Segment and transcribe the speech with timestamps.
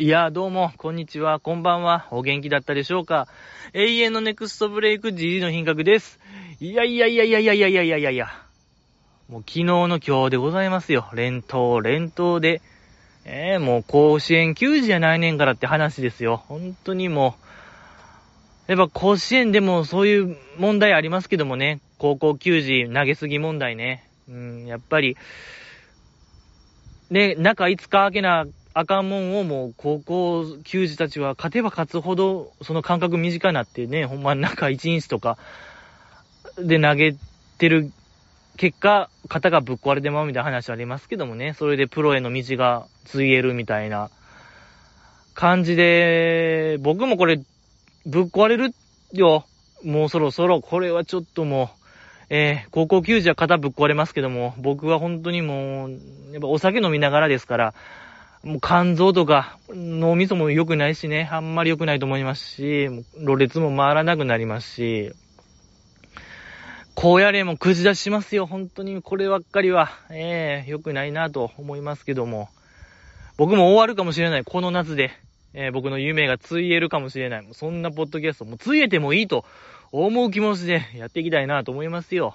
[0.00, 3.26] いや、どうも、こんにちは、こんばんは、お元気だったでしょうか？
[3.72, 6.20] 永遠のネクストブレイク GG の品格です。
[6.60, 8.28] いやいやいやいやいやいやいやいやいやいや。
[9.28, 11.08] もう昨日の今日でございますよ。
[11.14, 12.62] 連投、連投で。
[13.24, 16.44] えー、もう甲子園球児じゃないねんからって話ですよ。
[16.46, 17.34] 本当にも
[18.68, 18.70] う。
[18.70, 21.80] やっぱ甲子園でもそういう問題ありますけどもね。
[21.98, 24.08] 高校球児投げすぎ問題ね。
[24.28, 25.16] うん、やっぱり、
[27.10, 28.46] ね、中5日開けな
[28.78, 35.36] あかんもんをもう高校球児たちは勝てば勝つほどその感覚短なってね、ほんま中1日とか
[36.56, 37.16] で投げ
[37.58, 37.90] てる
[38.56, 44.10] 結果、肩がぶっ壊れてまうみたいな話ありますけどもね、それでプロへの道がついえるみたいな
[45.34, 47.40] 感じで、僕もこれ
[48.06, 48.72] ぶっ壊れる
[49.12, 49.44] よ。
[49.82, 51.68] もうそろそろ、これはちょっともう、
[52.30, 55.90] えー、高校球児は肩ぶっ壊れますけども、僕は本当にもう、
[56.30, 57.74] やっぱお酒飲みながらですから、
[58.48, 65.12] もう肝臓とか脳みそも良くないしね、あんまり良くないと思いますし、ろれつも回らなくなりますし、
[66.94, 68.46] 高野連もくじ出しますよ。
[68.46, 72.48] 本当にこればっかりは、ええー、良くないなと思いますけども。
[73.36, 74.44] 僕も終わるかもしれない。
[74.44, 75.10] この夏で。
[75.52, 77.48] えー、僕の夢がついえるかもしれない。
[77.52, 79.44] そんなポッドキャストもうついえてもいいと
[79.92, 82.34] 思う気持ちでやっていきたいなと思いますよ。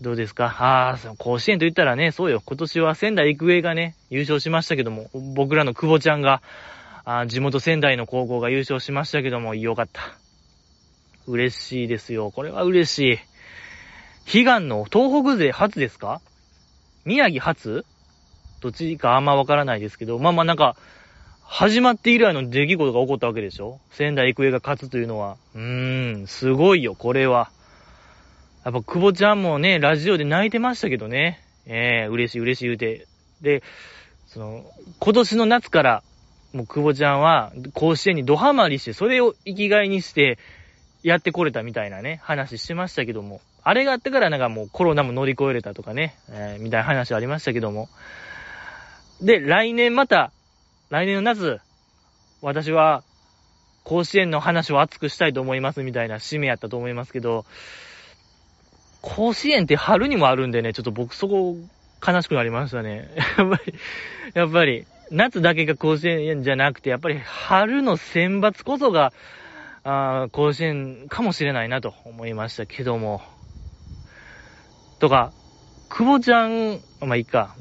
[0.00, 0.44] どうですか？
[0.46, 2.42] ああ、甲子園と言ったらね、そうよ。
[2.44, 6.42] 今年は仙台育英がね、優勝しましたけども、僕らの久保ちゃんが、
[7.04, 10.02] あ地元仙台の高校が優勝しましたけども、よかった。
[11.26, 12.30] 嬉しいですよ。
[12.30, 13.20] これは嬉し
[14.26, 14.38] い。
[14.38, 16.20] 悲願の東北勢初ですか？
[17.04, 17.84] 宮城初？
[18.60, 20.76] どっちかあんまわからないですけど、まあまあなんか、
[21.42, 23.80] 始まって以来の出来事が起こったわけでしょ？
[23.90, 25.36] 仙台育英が勝つというのは。
[25.54, 27.50] うーん、すごいよ、これは。
[28.66, 31.40] やっぱ、久保ちゃんもね、ラジオで泣いてましたけどね。
[31.66, 33.06] ええー、嬉しい嬉しい言うて。
[33.40, 33.62] で、
[34.26, 34.64] その、
[34.98, 36.02] 今年の夏から、
[36.52, 40.40] もう久保ちゃんは、甲子園にドハマりして、それを生きがいにして、
[41.04, 43.40] やってこれたみたいなね、話してましたけども。
[43.62, 47.88] あれがあってからなんかもうコロナも乗り越えれたとかね、えー、みたいな話ありましたけども。
[49.22, 50.32] で、来年また、
[50.90, 51.60] 来年の夏、
[52.42, 53.04] 私は、
[53.84, 57.46] 甲子園の話を熱くしたいと思いますみたいな使命やったと思いますけど、
[59.02, 61.56] 甲子園って春にもあるんでね、ちょっと僕そこ
[62.06, 63.08] 悲しくなりましたね。
[63.38, 63.74] やっぱり、
[64.34, 69.12] やっぱり、夏だけが甲子園じゃなくて、やっぱり春の選抜こそが、
[69.84, 73.22] あ甲子園かもしれないなと思いましたけども。
[74.98, 75.32] とか、
[75.88, 77.54] 久保ちゃん、まあ、いいか。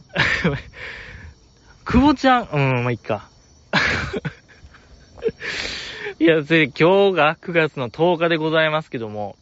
[1.85, 3.29] 久保ちゃん、うん、まあ、いいか。
[6.17, 9.35] いや、それ今日が9月の10日でございますけども、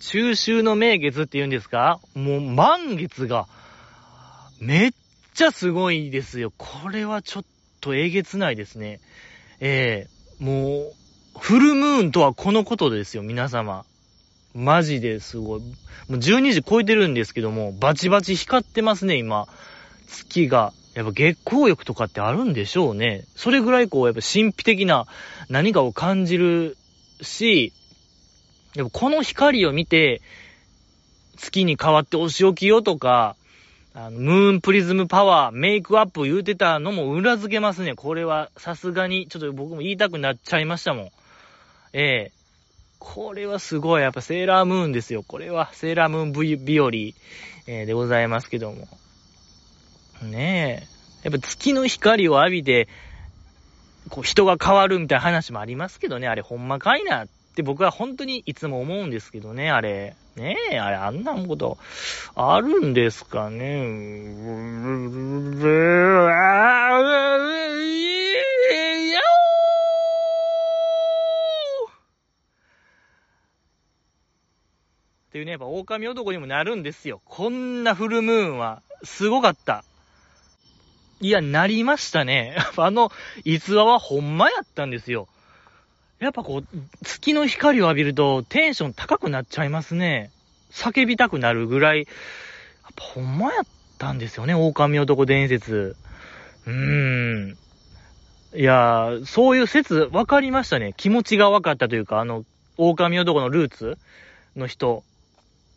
[0.00, 2.00] 中秋の名月って言うんですか？
[2.14, 3.46] もう満月が、
[4.60, 4.92] めっ
[5.34, 6.52] ちゃすごいですよ。
[6.56, 7.44] これはちょっ
[7.80, 9.00] とえげつないですね。
[9.60, 10.06] え
[10.40, 10.92] えー、もう、
[11.38, 13.84] フルムーンとはこのことですよ、皆様。
[14.54, 15.60] マジですごい。
[15.60, 15.66] も
[16.10, 19.48] う12時超えてるんですけども、バチバチ光ってますね、今。
[20.06, 20.72] 月が。
[20.94, 23.24] やっぱ月光浴とかってあるんでしょうね。
[23.34, 25.06] それぐらいこう、やっぱ神秘的な
[25.48, 26.76] 何かを感じる
[27.20, 27.72] し、
[28.74, 30.20] でもこの光を見て、
[31.36, 33.36] 月に変わってお仕置きよとか、
[33.94, 37.94] あの、ムーンプリズムパワー、メイクアップ言うてたのも裏付けますね。
[37.94, 41.10] これはさすがに、ちょっと僕も言いたくなっちゃいましたもん。
[41.92, 42.32] ええ
[42.98, 44.02] これはすごい。
[44.02, 45.22] やっぱセーラームーンですよ。
[45.22, 47.14] これはセーラームーンビビオリ、
[47.66, 48.88] えー、でございますけども。
[50.22, 50.88] ね
[51.22, 51.28] え。
[51.28, 52.88] やっぱ月の光を浴びて、
[54.08, 56.28] こう人が変わるみたいな話もありますけどね。
[56.28, 60.16] あれほんまかいなって僕は本当にいつも思うんですけどね、あれ。
[60.36, 61.78] ねえ、あれ、あんなこと
[62.34, 63.84] あるんですかね。
[75.28, 77.20] っていうね、やっぱ狼男にもなるんですよ。
[77.24, 79.84] こんなフルムーンは、すごかった。
[81.20, 82.56] いや、なりましたね。
[82.76, 83.10] あの
[83.44, 85.28] 逸話はほんまやったんですよ。
[86.20, 90.30] やっぱこう、月の光を浴びるとテンション高くなっちゃいますね。
[90.70, 92.06] 叫びたくなるぐらい、やっ
[92.96, 93.64] ぱほんまやっ
[93.98, 95.96] たんですよね、狼男伝説。
[96.66, 97.56] うーん。
[98.56, 100.94] いやー、そういう説分かりましたね。
[100.96, 102.44] 気持ちが分かったというか、あの、
[102.76, 103.98] 狼男のルーツ
[104.56, 105.02] の人。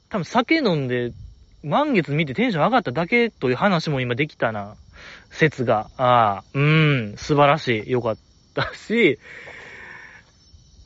[0.09, 1.11] 多分酒飲んで、
[1.63, 4.75] 満月見てテンション上がっただけという話も今できたな。
[5.31, 5.89] 説が。
[5.97, 7.91] ああ、うーん、素晴らしい。
[7.91, 8.17] よかっ
[8.53, 9.19] たし、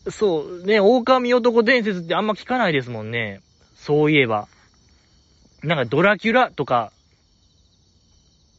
[0.10, 3.42] そう、ね、狼男伝説ってあんま聞かないですもんね。
[3.76, 4.48] そういえば。
[5.64, 6.92] なんかドラキュラとか、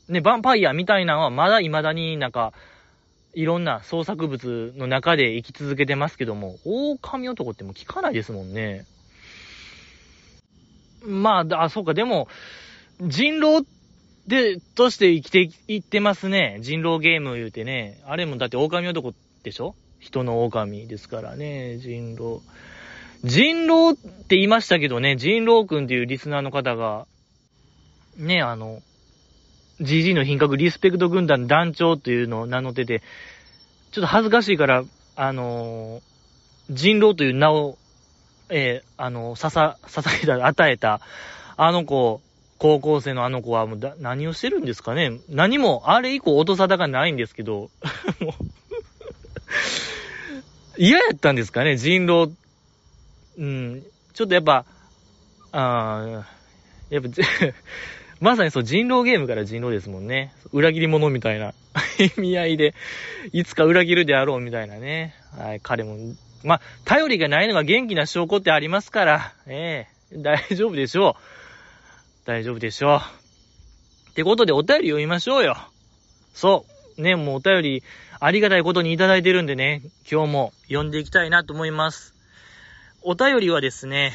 [0.08, 2.52] ね、ヴァンパイアみたいなのはまだ未だになんか、
[3.34, 8.84] いろんな創作物の中で生き続けてますけども、狼男ってもう聞かないですもんね。
[11.04, 12.28] まあ、あ、そうか、でも、
[13.00, 13.66] 人狼
[14.28, 16.58] で、として生きていってますね。
[16.60, 18.00] 人狼ゲーム言うてね。
[18.06, 19.74] あれもだって狼男でしょ？
[20.02, 22.40] 人の狼ですからね、人狼。
[23.22, 27.06] 人狼って言いましたけどね、人狼くんっていうリスナーの方が、
[28.16, 28.82] ね、あの、
[29.80, 33.00] GG の品格リスペクト軍団団長っていうのを名乗ってて、
[33.92, 34.82] ちょっと恥ずかしいから、
[35.14, 37.78] あのー、人狼という名を、
[38.48, 41.00] えー、あの、ささ、捧げた、与えた、
[41.56, 42.20] あの子、
[42.58, 47.68] 高校生のあの子はもうだ、何をしてるんですかね何も、あれ以降音沙汰がないんですけど、も
[48.30, 48.30] う
[50.78, 52.34] 嫌やったんですかね人狼。
[53.38, 53.82] うん、
[54.12, 54.64] ちょっとやっぱ、
[55.52, 56.26] あ
[56.90, 57.08] やっぱ、
[58.20, 60.32] まさにそう、人狼ゲームから人狼ですもんね。
[60.52, 61.54] 裏切り者みたいな
[62.16, 62.74] 意味合いで、
[63.32, 65.14] いつか裏切るであろうみたいなね。
[65.36, 65.96] はい、彼も、
[66.44, 72.26] まあ、頼りがないのが元気な証拠ってありますから、ええー、大丈夫でしょう。
[72.26, 74.10] 大丈夫でしょう。
[74.10, 75.56] ってことでお便り読みましょうよ。
[76.34, 76.81] そう。
[76.96, 77.82] ね、もうお便り
[78.20, 82.14] ありがたいことにいただいてるんでね、今日も読んでいきたいなと思います。
[83.02, 84.12] お便りはですね、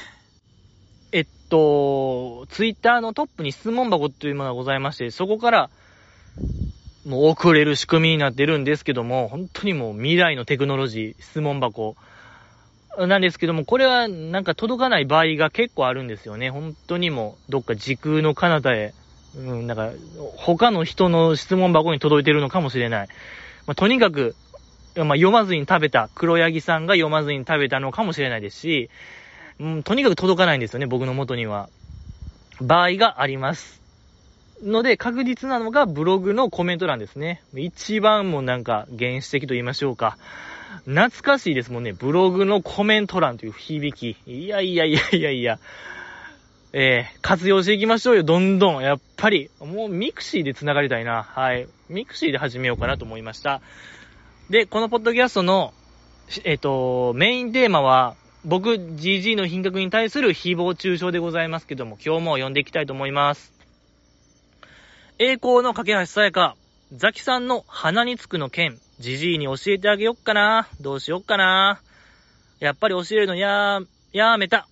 [1.12, 5.70] えっと、ツイッターのトップに質問箱というものがございまして、そこから、
[7.06, 11.96] もう送れる仕組みになってるんですけども、本当にもう未来のテクノロジー、質問箱、
[13.06, 16.50] なんですけども、これはなんか届かない場合が結構あるんですよね。
[16.50, 18.94] 本当にもう、どっか時空の彼方へ、
[19.36, 19.92] うん、なんか、
[20.36, 23.08] 他の人の質問箱に届いてるのかもしれない。
[23.66, 24.36] まあ、とにかく、
[24.96, 28.90] まあ、読まずに食べた、黒柳さんが読まずに食べたのかもしれないですし、
[29.60, 31.70] うん、とにかく届かないんですよね、僕の元には。
[32.62, 33.82] 場合があります。
[34.64, 37.44] ので、確実なのがブログのコメント欄ですね。
[37.56, 40.18] 一番もなんか原始的と言いましょうか。
[40.86, 41.94] 懐かしいですもんね。
[41.94, 44.18] ブログのコメント欄という響き。
[44.26, 45.60] いやいやいやいやいや。
[46.74, 48.84] えー、活用していきましょうよ、どんどん。
[48.84, 49.50] やっぱり。
[49.60, 51.24] もうミクシーで繋がりたいな。
[51.24, 51.68] はい。
[51.90, 53.62] ミクシーで始めようかなと思いました。
[54.50, 55.74] で、このポッドキャストの、
[56.44, 63.54] えっ、ー、と、メインテーマは、僕、GG の品格に対する誹謗中傷でございますけども、今日も読んでいきたいと思います。
[65.20, 66.56] 栄光の架け橋さやか、
[66.94, 70.68] ザキさんの鼻につくの件、じじいに教えてあげよっかな。
[70.80, 71.82] どうしよっかな。
[72.60, 73.80] やっぱり教えるのや、
[74.14, 74.68] やめた。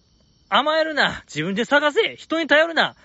[0.57, 1.23] 甘えるな。
[1.27, 2.15] 自分で探せ。
[2.15, 2.95] 人に頼るな。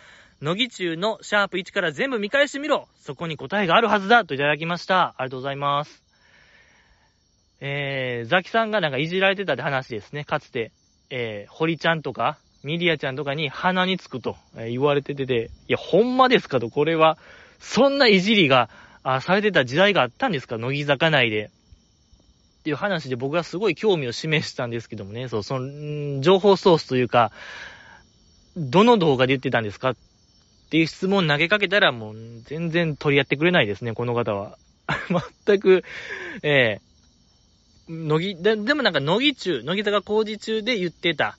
[0.41, 2.87] 乃木中のシャープ1から全部見返してみろ。
[3.01, 4.25] そこに答えがあるはずだ。
[4.25, 5.15] といただきました。
[5.19, 6.05] ありがとうございます。
[7.61, 10.25] えー、ザキさんがなんかいじられてたって話ですね。
[10.25, 10.71] かつて、
[11.11, 17.19] えー、堀ちゃんとか、ミリアちゃんとかに鼻につくと、言われててて、いや、ほんまですかと、これは、
[17.59, 18.71] そんないじりが
[19.03, 20.57] あ、されてた時代があったんですか？
[20.57, 21.51] 乃木坂内で。
[22.61, 27.33] っていう話で僕はすごい興味を示したんですけどもね、そう、その、情報ソースというか、
[28.55, 29.97] どの動画で言ってたんですかっ
[30.69, 34.59] ていう質問投げかけたらもう全然取り合ってくれないですね、この方は。
[35.47, 35.85] 全く、
[36.43, 41.39] ええー、乃木、ででもなんか乃木中、乃木坂工事中で言ってた。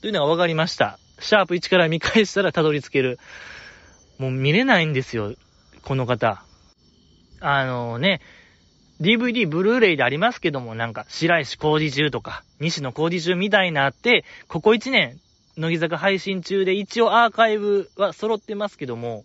[0.00, 1.00] というのが分かりました。
[1.18, 3.18] シャープ1から見返したらたどり着ける。
[4.18, 5.34] もう見れないんですよ、
[5.82, 6.44] この方。
[7.40, 8.20] あのね、
[9.00, 15.18] DVD、ブルーレイでありますけども、なんか、白石工事中とか、西野工事中みたいなって、ここ1年、
[15.56, 19.24] 乃木坂配信中で一応アーカイブは揃ってますけども、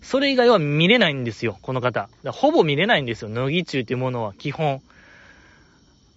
[0.00, 2.08] それ以外は見れないんですよ、この方。
[2.26, 4.80] ほぼ見れないんですよ、乃木中っていうものは、基本。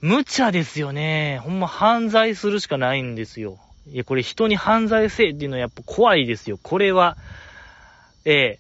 [0.02, 1.40] 無茶ですよね。
[1.44, 3.60] ほんま犯罪するしかないんですよ。
[3.92, 6.60] いや、これ人に犯罪せえっていうのはやっぱ怖いですよ。
[6.62, 7.18] これは、
[8.26, 8.60] ええ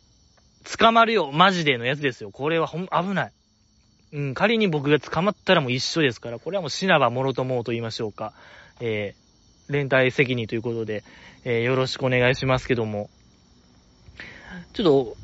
[0.77, 2.29] 捕まるよ、マジでのやつですよ。
[2.29, 3.31] これはほん、危ない。
[4.13, 8.33] うん、仮に僕が捕まったらもう一緒ですから、これはもう死なばもろともうと言いましょうか。
[8.81, 11.03] えー、連帯責任ということで、
[11.45, 13.09] えー、よろしくお願いしますけども。
[14.73, 15.17] ちょっと、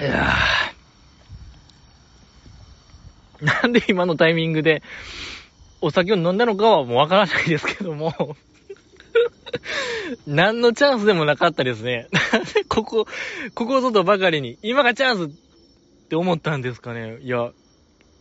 [0.00, 0.34] いや
[3.62, 4.82] なんで今のタイミングで、
[5.80, 8.36] お酒を飲んだのかはもうわからないですけども
[10.26, 12.08] 何のチャンスでもなかったですね。
[12.68, 13.06] ここ、
[13.54, 17.18] ここぞとばかりに、今がチャンスって思ったんですかね。
[17.22, 17.52] いや、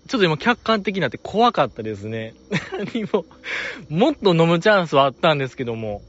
[0.07, 2.35] ちょっと今客観的になって怖かったですね。
[2.77, 3.25] 何も、
[3.89, 6.01] もっと飲むチャンスはあったんですけども、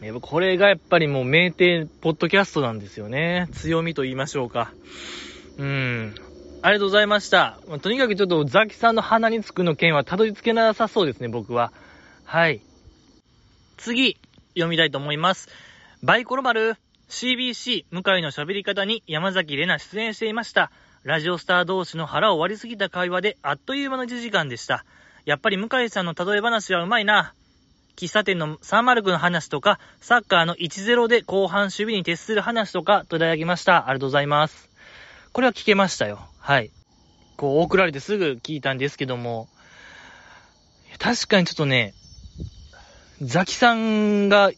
[0.00, 3.48] やっぱこれがやっぱりもう名店ポッドキャストなんですよね。
[3.52, 4.72] 強みと言いましょうか。
[5.56, 6.14] うん。
[6.62, 7.60] ありがとうございました。
[7.68, 11.72] まあ、とにかくちょっとザキさんの鼻につくの件はたどり着けなさそうですね、僕は。
[12.24, 12.60] はい。
[13.76, 14.16] 次、
[14.54, 15.48] 読みたいと思います。
[16.02, 16.76] バイコロ丸、
[17.08, 20.70] CBC、向井の喋り方に山崎玲奈出演していました。
[21.02, 24.84] ラジオスター同士の腹を割りすぎた会話であっという間の1時間でした。
[25.24, 27.34] やっぱり向井さんの例え話はうまいな。
[27.96, 33.88] 喫茶店の309の話とか、サッカーの1-0で後半守備に徹する話とか、といただきました。
[33.88, 34.68] ありがとうございます。
[35.32, 36.26] これは聞けましたよ。
[36.38, 36.70] はい。
[37.36, 39.48] こう、送られてすぐ聞いたんですけども、
[40.98, 41.94] 確かにちょっとね、
[43.22, 44.50] ザキさんが、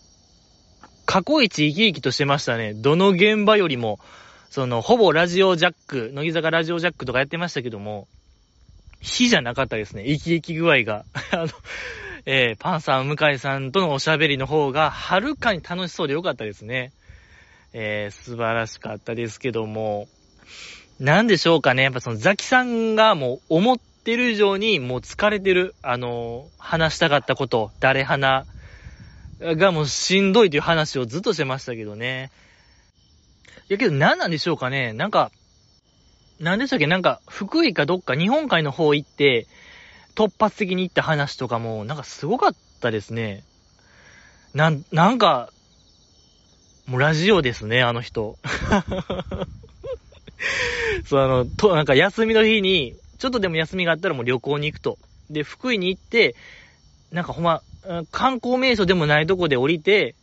[1.04, 2.74] 過去一生き生きとしてましたね。
[2.74, 4.00] どの現場よりも、
[4.50, 8.08] その、ほぼラジオジャック、乃木坂ラジオジャックとかやってましたけども、
[9.00, 10.04] 火じゃなかったですね。
[10.06, 11.04] 生き生き具合が。
[11.32, 11.48] あの、
[12.24, 16.92] えー、パンさん、向井さんとのおしゃべりの方が、はるかに楽しそうでよかったですね。
[17.74, 20.08] えー、素晴らしかったですけども、
[20.98, 21.82] なんでしょうかね。
[21.82, 25.74] やっぱそのザキさんがもう思ってる以上にもう疲れてる。
[25.82, 28.46] あの、話したかったこと、誰花
[29.40, 32.30] がもうしんどいという話をずっとしてましたけどね。
[33.68, 34.92] いやけど何なんでしょうかね。
[34.92, 35.32] なんか、
[36.38, 36.86] 何でしたっけ？
[36.86, 39.48] なんか、福井かどっか日本海の方行って、
[40.14, 43.42] 突発的に行った話とかも、なんかすごかったですね。
[44.54, 45.50] なん、なんか、
[46.86, 48.38] もうラジオですね、あの人。
[51.04, 54.98] そう、あの、と、なんか休みの日に、ちょっとでも休みがあったらもう旅行に行くと。
[55.30, 56.34] で、福井に行って、
[57.10, 57.62] なんかほんま、
[58.10, 60.14] 観光名所でもないとこで降りて、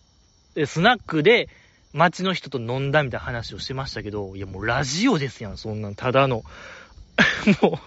[0.66, 1.50] スナックで
[1.94, 6.44] 街の人と飲んだみたいな話をしてましたけど、いやもうラジオですやん、そんなん、ただの。
[7.62, 7.80] も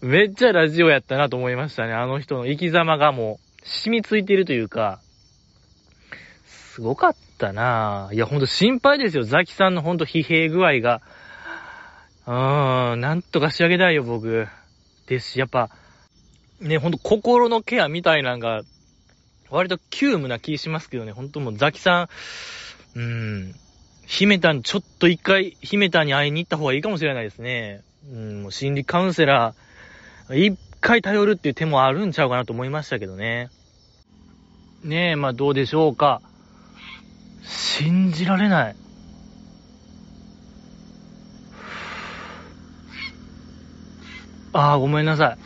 [0.00, 1.92] うめっちゃラジオやったなと思いましたね。
[1.92, 5.00] あの人の生き様がもう染みついてるというか、
[6.46, 8.14] すごかったなぁ。
[8.14, 9.24] いや、ほんと心配ですよ。
[9.24, 11.02] ザキさんのほんと疲弊具合が。
[12.26, 14.46] うーん、なんとか仕上げたいよ、僕。
[15.06, 15.70] ですし、やっぱ、
[16.60, 18.62] ね、ほんと心のケアみたいなんが、
[19.50, 22.08] 割と急務な気しますけどね、ほんともうザキさ
[22.94, 23.54] ん、うーん、
[24.06, 27.82] 姫たん、ちょっと一回、姫たんに会いに行った方がいいかもしれないですね。
[28.10, 33.50] うん、もう心理カウンセラー、一回頼るっていう手もあるんちゃうかなと思いましたけどね。
[34.82, 36.20] ねえ、まあどうでしょうか。
[37.42, 38.76] 信じられない。
[44.52, 45.36] ああ、ごめんなさ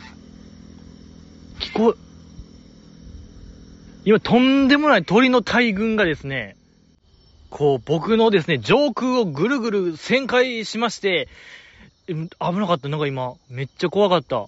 [1.59, 1.63] い。
[1.63, 2.07] 聞こえ、
[4.05, 6.55] 今とんでもない鳥の大群がですね、
[7.49, 11.29] こう僕のですね、上空をぐるぐる旋回しまして、
[12.07, 12.87] 危なかった。
[12.89, 14.47] なんか今、めっちゃ怖かった。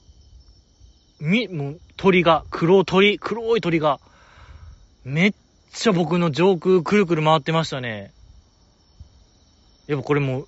[1.19, 3.99] み、もう、鳥が、黒鳥、黒い鳥が、
[5.03, 5.33] めっ
[5.73, 8.11] ちゃ僕の上空くるくる回ってましたね。
[9.87, 10.47] やっぱこれもう、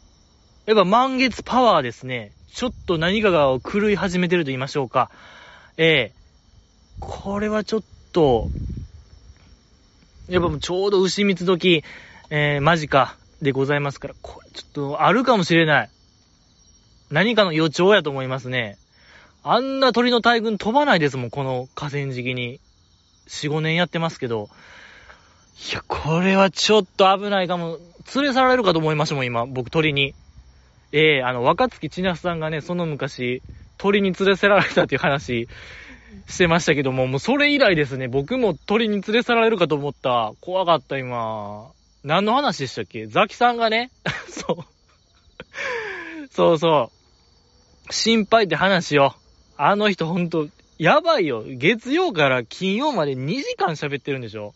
[0.65, 2.32] やっぱ満月パワーですね。
[2.53, 5.10] ちょっと何かが狂い始めてると言いましょうか。
[5.77, 6.13] ええ、
[7.00, 8.50] これはちょっと、
[10.29, 11.84] やっぱもうちょうど牛蜜時、
[12.29, 15.89] えー、間近でございますから、これちょっとあるかもしれない。
[17.10, 18.77] 何かの予兆やと思いますね。
[19.43, 22.60] あんな鳥の大群飛ばないですもん、この河川敷に。
[23.27, 24.50] 4、5年やってますけど。
[25.72, 27.79] いや、これはちょっと危ないかも。
[28.13, 30.13] 連れ去られるかと思いましたもん、今、僕鳥に。
[30.91, 33.41] ええー、あの、若月千夏さんがね、その昔、
[33.77, 35.48] 鳥に連れ去られたっていう話
[36.27, 40.33] してましたけども、もうそれ以来ですね、僕も鳥に連れ去られるかと思った。
[40.41, 41.71] 怖かった、今。
[42.03, 43.05] 何の話でしたっけ？
[43.07, 43.91] ザキさんがね、
[44.27, 44.65] そう。
[46.31, 46.91] そうそ
[47.89, 47.93] う。
[47.93, 49.15] 心配って話よ。
[49.57, 51.43] あの人ほんと、やばいよ。
[51.45, 54.53] 月曜から金曜まで2時間喋ってるんでしょ？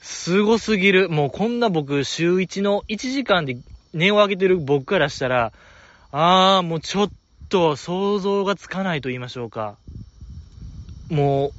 [0.00, 1.08] すごすぎる。
[1.08, 3.56] もうこんな僕、週1の1時間で
[3.98, 5.52] 値を上げてる僕からしたら、
[6.10, 7.10] あー、もうちょっ
[7.48, 9.76] と想像がつかないと言いましょうか。
[11.10, 11.52] もう、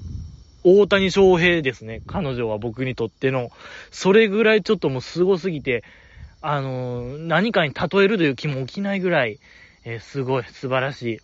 [0.63, 2.01] 大谷翔平ですね。
[2.07, 3.49] 彼女は僕にとっての。
[3.91, 5.83] それぐらいちょっともうすごすぎて、
[6.41, 9.39] あのー、何かに例えるという気も起きないぐらい、
[9.85, 11.19] えー、すごい、素晴らし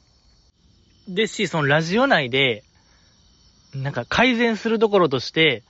[1.08, 1.14] い。
[1.14, 2.64] ですし、そのラジオ内で、
[3.74, 5.64] なんか改善するところとして、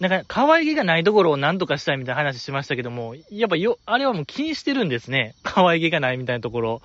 [0.00, 5.34] なんか、可愛げがないところを何とかしたいみたいな話しましたけども、やっぱよ、あれはもう気にしてるんですね。
[5.42, 6.82] 可愛げがないみたいなところ。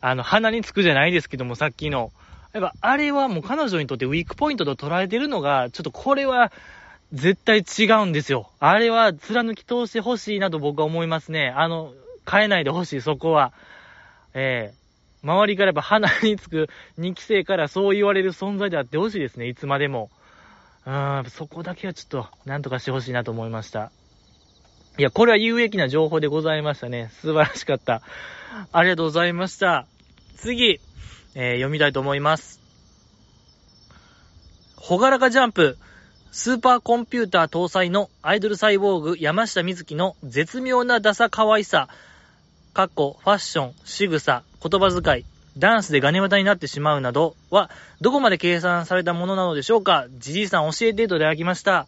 [0.00, 2.10] あの、鼻につくじゃないですけども、さっきの。
[2.52, 6.52] やっぱ、あれはもう彼女にとってウィークポイントと捉えてるのが、ちょっとこれは、
[7.12, 8.50] 絶対違うんですよ。
[8.58, 11.52] あれは貫き通してほしいなと僕は思いますね。
[11.54, 11.92] あの、
[12.28, 13.52] 変えないでほしい、そこは。
[14.34, 20.10] ええー、周りからやっぱ鼻につく2期生からそう言われる存在であってほしいですね、いつまでも。
[20.84, 23.92] うん、そこだけはちょっと、なんとかしてほしいなと思いました。
[24.98, 27.10] いや、これは有益な情報でございましたね。
[27.20, 28.02] 素晴らしかった。
[28.72, 29.86] ありがとうございました。
[30.36, 30.80] 次、
[31.34, 32.60] えー、読みたいと思います。
[34.76, 35.78] ほがらかジャンプ、
[36.32, 41.88] スーパーコンピューター搭載のアイドルサイボーグ山下美月の絶妙なダサ可愛さ、
[42.74, 45.24] かっこ、ファッション、仕草、言葉遣い、
[45.58, 50.06] ダンスでガネ股になってしまうなどは、どこまで計算されたものなのでしょうか？
[50.18, 51.86] じじいさん教えていただきました。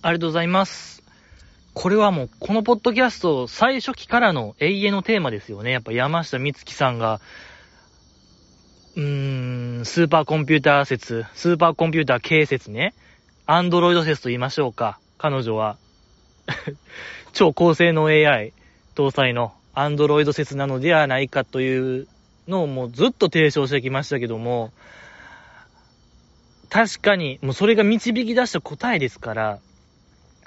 [0.00, 1.02] ありがとうございます。
[1.74, 5.70] これはもう、このポッドキャスト最初期からの永遠のテーマですよね。
[5.70, 7.20] やっぱ山下美月さんが、
[8.96, 12.94] うーん、スーパーコンピューター説、スーパーコンピューター系説ね。
[13.46, 14.98] アンドロイド説と言いましょうか。
[15.18, 15.76] 彼女は。
[17.32, 18.52] 超高性能 AI
[18.94, 22.08] 搭載のアンドロイド説なのではないかという
[22.48, 24.72] のをもうずっと提唱してきましたけども、
[26.70, 29.58] 確かに、もうそれが導き出した答えですから、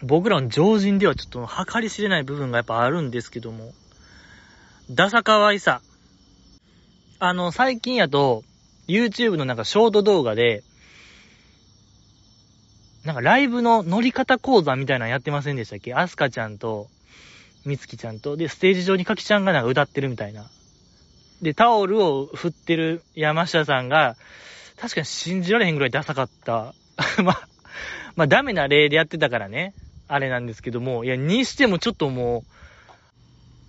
[0.03, 3.71] 僕らの常人ではちょっと計り知れない部分がやっぱあるんですけども、
[4.89, 5.81] ダサ可愛さ。
[7.19, 8.43] あの、最近やと、
[8.87, 10.63] YouTube のなんかショート動画で、
[13.05, 15.93] なんかライブの乗り方講座みたいなのやってませんでしたっけ？
[15.93, 16.87] アスカちゃんと、
[17.65, 20.49] みつきちゃんと、で、ステージ上にかきちゃんがなんか歌ってるみたいな。
[21.41, 24.15] で、タオルを振ってる山下さんが、
[24.77, 26.73] 確かに信じられへんぐらいダサかった。
[27.23, 27.47] まあ、
[28.15, 29.73] まあダメな例でやってたからね。
[30.07, 32.43] あれなんですけども、いや、にしてもちょっとも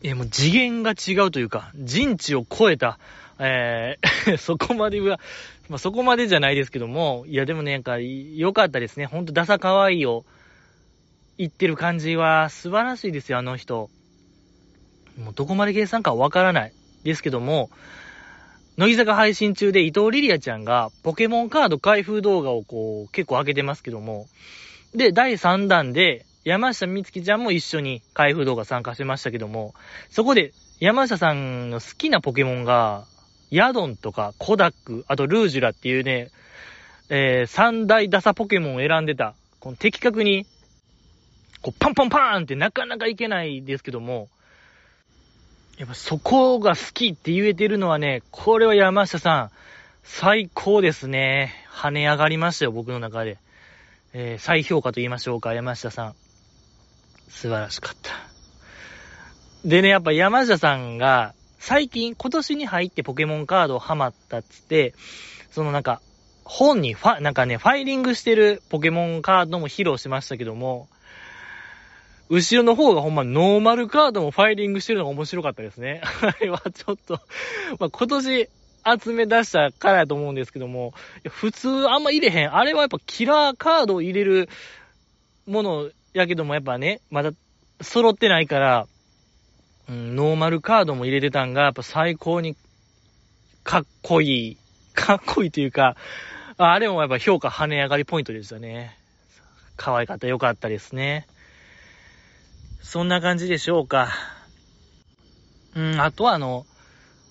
[0.02, 2.98] う、いや、もう次元が違うというか、人知を超えた、
[3.38, 5.20] えー そこまでは、
[5.68, 9.06] まあ、そこまでじゃないですけども、いや、でもね、なんか、良かったですね。
[9.06, 10.24] ほんと、ダサ可愛いを
[11.42, 13.90] 言ってる感じは素晴らしいですよ、あの人。
[15.18, 16.72] もうどこまで計算かわからない。
[17.02, 17.70] ですけども、
[18.76, 24.28] 乃木坂配信中で伊藤リリアちゃんがポケモンカード開封動画をこう結構上げてますけども、
[24.94, 29.74] で、第3弾で山下美月ちゃんも一緒に開封動画参加してましたけども、
[30.10, 33.04] そこで山下さんの好きなポケモンが、
[33.50, 36.30] ヤドンとかコダック、あとルージュラっていうね、
[37.10, 39.34] えー、三大ダサポケモンを選んでた。
[39.60, 40.46] この的確に
[41.62, 44.28] こう、パンパンパーンってなかなかいけないですけども、
[45.78, 49.50] やっぱそこが好きって言えてるのはね、これは山下さん、
[50.02, 51.54] 最高ですね。
[51.70, 53.38] 跳ね上がりましたよ、僕の中で。
[54.12, 56.14] えー、再評価と言いましょうか、山下さん。
[57.28, 58.10] 素晴らしかった。
[59.64, 64.94] でね、やっぱ山下さんが、最近、今年に入ってポケモンカードをハマったっつって、
[65.52, 66.02] そのなんか、
[66.44, 70.88] 本にファ、なんかね、ファイリングしてるポケモンカードも披露しましたけども、
[72.32, 76.00] 後ろの方がほんまノーマルカードもファイリングしてるのが面白かったですね。
[76.22, 77.20] あれはちょっと
[77.78, 78.48] ま、今年
[79.02, 80.94] 集め出したからやと思うんですけども、
[81.28, 82.56] 普通あんま入れへん。
[82.56, 84.48] あれはやっぱキラーカードを入れる
[85.46, 87.32] ものやけどもやっぱね、まだ
[87.82, 88.86] 揃ってないから、
[89.90, 92.56] うん、ノーマルカードも入れてたんが、やっぱ最高に
[93.62, 94.56] かっこいい。
[94.94, 95.96] かっこいいというか、
[96.56, 98.96] あれもやっぱ評価跳ね上がりポイントでしたね。
[99.76, 101.26] 可愛かった、良かったですね。
[102.82, 104.10] そんな感じでしょうか。
[105.74, 106.66] うん、あとはあの、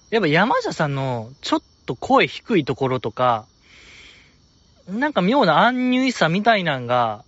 [0.09, 3.45] やっぱ山下さんのちょっと声低いところとか、
[4.87, 7.23] なんか妙な安入さみたいなんが、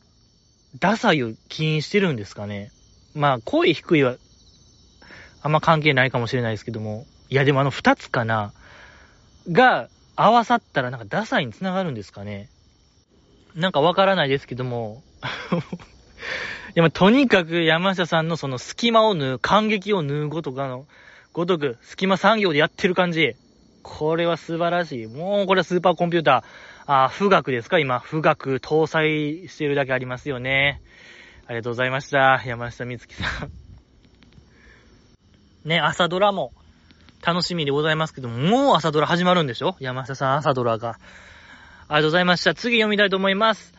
[0.80, 2.72] ダサいを起因してるんですかね。
[3.14, 4.16] まあ、声低いは、
[5.44, 7.06] あんま関係ないかもしれないですけども。
[7.30, 8.54] いや、でもあの二つかな、
[9.52, 12.50] が合わさったらなんかダサいにつながるんですかね。
[13.54, 15.04] なんかわからないですけども。
[16.70, 20.86] いや、まとにかく山下さんのその隙間を縫う、感激を縫うごとかの、
[21.32, 23.36] ごとく、隙間産業でやってる感じ。
[23.84, 25.08] これは素晴らしい。
[25.08, 27.80] もうこれはスーパーコンピューター、あ、富岳ですか？
[27.80, 30.82] 今、富岳搭載してるだけありますよね。
[31.48, 32.42] ありがとうございました。
[32.46, 33.52] 山下美月さん。
[35.68, 36.54] ね、朝ドラも
[37.26, 39.76] 楽しみでございますけども、もう朝ドラ始まるんでしょ？
[39.80, 40.90] 山下さん朝ドラが。
[40.90, 41.00] あり
[41.90, 42.54] がとうございました。
[42.54, 43.74] 次読みたいと思います。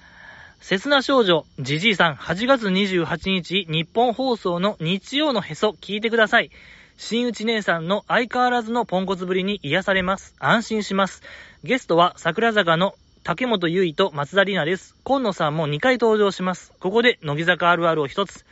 [0.61, 6.51] 切な少女、じじいさん、8月28日、日本放送の日曜のへそ、聞いてください。
[6.97, 10.35] 新内姉さんの相変わらずのポンコツぶりに癒されます。
[10.39, 11.23] 安心します。
[11.65, 14.95] ゲストは桜坂の竹本優衣と松田里奈です。
[15.03, 16.73] 今野さんも2回登場します。
[16.79, 18.45] ここで乃木坂あるあるを一つ。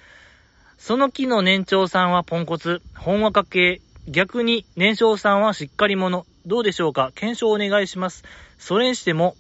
[0.77, 3.81] その木の年長さんはポンコツ、ほんわか系。
[4.09, 6.27] 逆に年少さんはしっかり者。
[6.45, 7.13] どうでしょうか？
[7.15, 8.25] 検証お願いします。
[8.59, 9.37] それにしても、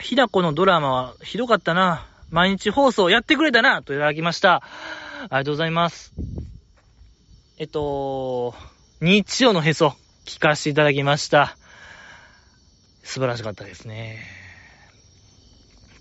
[0.00, 2.06] ひだこのドラマはひどかったな。
[2.30, 4.56] 毎日放送やってくれたなといただきました。
[4.56, 4.62] あ
[5.22, 6.12] りがとうございます。
[7.58, 8.54] えっと、
[9.00, 11.56] 日曜のへそ、聞かせていただきました。
[13.02, 14.20] 素晴らしかったですね。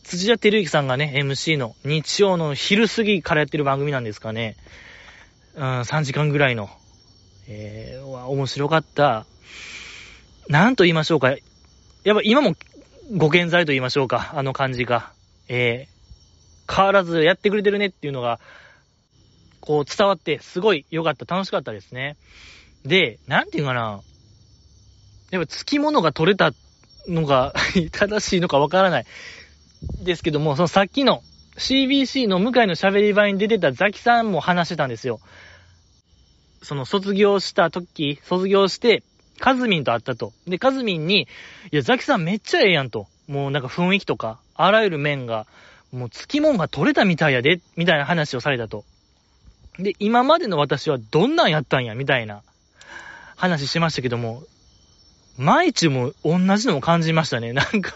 [0.04, 4.56] 辻田照之さんがね、MC の日曜の昼過ぎからやってる番組なんですかね。
[5.56, 6.70] うん、3時間ぐらいの。
[7.48, 9.26] えー、面白かった。
[10.48, 11.32] なんと言いましょうか。
[12.04, 12.56] やっぱ今も
[13.12, 15.12] ご健在と言いましょうか、あの感じが。
[15.48, 18.40] えー、変わらずやってくれてるねっていうのが、
[19.62, 22.18] こう伝わってすごい良かった、楽しかったですね。
[22.86, 24.02] で、なんていうかな、
[25.32, 26.52] やっぱ付き物が取れた
[27.08, 27.54] のが
[27.92, 29.06] 正しいのかわからない。
[30.04, 31.24] ですけども、そのさっきの
[31.58, 35.20] CBC の向井の喋り場に出てたザキさんも話してたんですよ。
[36.62, 39.02] その卒業した時、卒業して、
[39.40, 40.34] カズミンと会ったと。
[40.48, 41.28] で、カズミンに、
[41.72, 43.08] いや、ザキさんめっちゃええやんと。
[43.28, 45.48] もうなんか雰囲気とか、あらゆる面が、
[45.92, 48.86] もう付き物が取れたみたいやで、みたいな話をされたと。
[49.78, 52.42] で、今までの私はどんなんやったんや、みたいな
[53.36, 54.44] 話しましたけども、
[55.38, 57.54] マイチュも同じのも感じましたね。
[57.54, 57.94] なんか、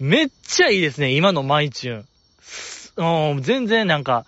[0.00, 2.04] めっちゃいいですね、今のマイチュ
[3.36, 3.42] ン。
[3.42, 4.24] 全然なんか、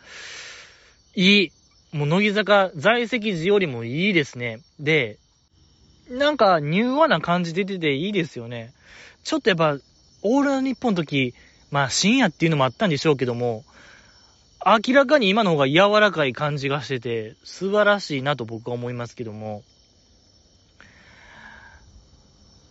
[1.15, 1.53] いい。
[1.93, 4.61] もう乃木坂在籍時よりもいいですね。
[4.79, 5.19] で、
[6.13, 8.73] なんか、柔和な感じ出てていいですよね。
[9.25, 9.79] ちょっとやっぱ、
[10.23, 11.35] オールナ日本の時、
[11.71, 13.65] まあ深夜っていうのもあったんでしょうけども、
[14.65, 19.63] 明らかに今の方が柔らかい感じがしてて、素晴らしいなと僕は思いますけども。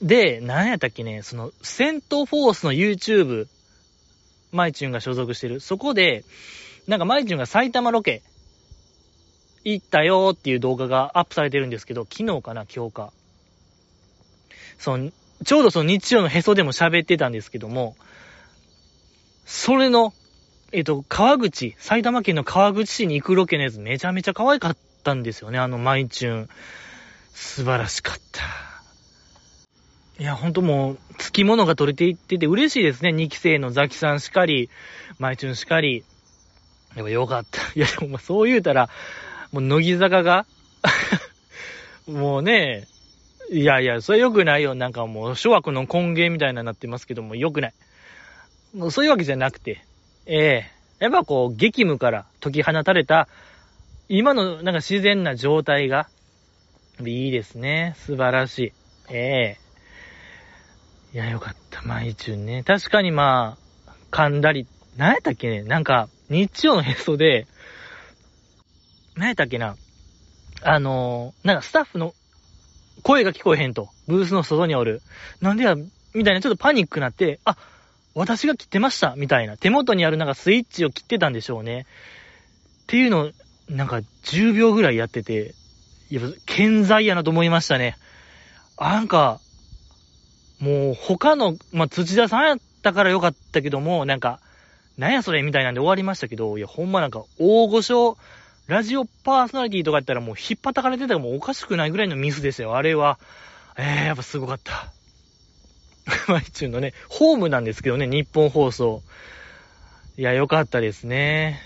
[0.02, 3.48] で、何やったっけね、その、セントフォースの YouTube、
[4.52, 5.60] マイチュンが所属してる。
[5.60, 6.24] そこで、
[6.88, 8.22] なんかマイチュンが埼玉ロケ、
[9.64, 13.14] 行ったよっていう動画がアップされてるんですけど、昨日かな、今日か。
[14.82, 15.12] その、
[15.46, 17.96] ちょうどその日曜のへそでも喋ってたんですけども、
[19.46, 20.12] それの、
[20.72, 26.50] えっ、と、川口、埼玉県の川口市に行くロケのやつめちゃめちゃ可愛かったんですよね、あのマイチュン。
[27.32, 28.42] 素晴らしかった。
[30.20, 33.12] いや、ほんともう、付き物が取れていってて嬉しいですね。
[33.12, 34.72] 2期生のザキさんしかり、
[35.20, 36.04] マイチュンしかり。
[36.96, 37.62] でもよかった。
[37.76, 38.90] いや、でもそう言うたら、
[39.52, 40.48] もう乃木坂が
[42.10, 42.88] もうね、
[43.52, 44.76] いやいや、それ良くないよ。
[44.76, 47.74] なんかもう、諸悪の根源みたいなになってますけども、良くない。
[48.74, 49.84] もうそういうわけじゃなくて、
[50.26, 53.28] ええー、やっぱこう、激務から解き放たれた、
[54.08, 56.08] 今のなんか自然な状態が、
[57.06, 57.94] いいですね。
[57.98, 58.74] 素晴らしい。
[59.10, 61.82] ええー、いや、よかった。
[61.82, 62.64] マイチュンね。
[62.64, 67.48] 確かにまあ、噛んだり、何やったっけねなんか、日曜のへそで、
[69.18, 69.76] 何やったっけな
[70.64, 72.14] あのー、なんかスタッフの
[73.04, 73.90] 声が聞こえへんと。
[74.08, 75.02] ブースの外におる。
[75.42, 75.76] なんでや、
[76.14, 77.58] みたいなちょっとパニックになって、あ、
[78.14, 79.58] 私が切ってましたみたいな。
[79.58, 81.86] 手元にあるなんかスイッチを切ってたんでしょうね。
[82.84, 83.32] っていうのを、
[83.70, 85.54] なんか10秒ぐらいやってて、
[86.10, 87.96] いや、健在やなと思いましたね。
[88.78, 89.40] あ、なんか、
[90.60, 94.40] もう他の、まあ、土田さんやったからよかったけども、なんか、
[94.98, 98.18] なんやそれみたいなんで終わりましたけど、いや、ほんまなんか、大御所
[98.72, 102.78] ラジオパーソナリティとかやったらもう引っ叩かれてたらもうおかしくないぐらいのミスですよ。
[102.78, 103.20] あれは。
[103.78, 104.94] えー、やっぱすごかった。
[106.32, 109.02] マイチュンのね、ホームなんですけどね、日本放送。
[110.16, 111.60] いや、よかったですね。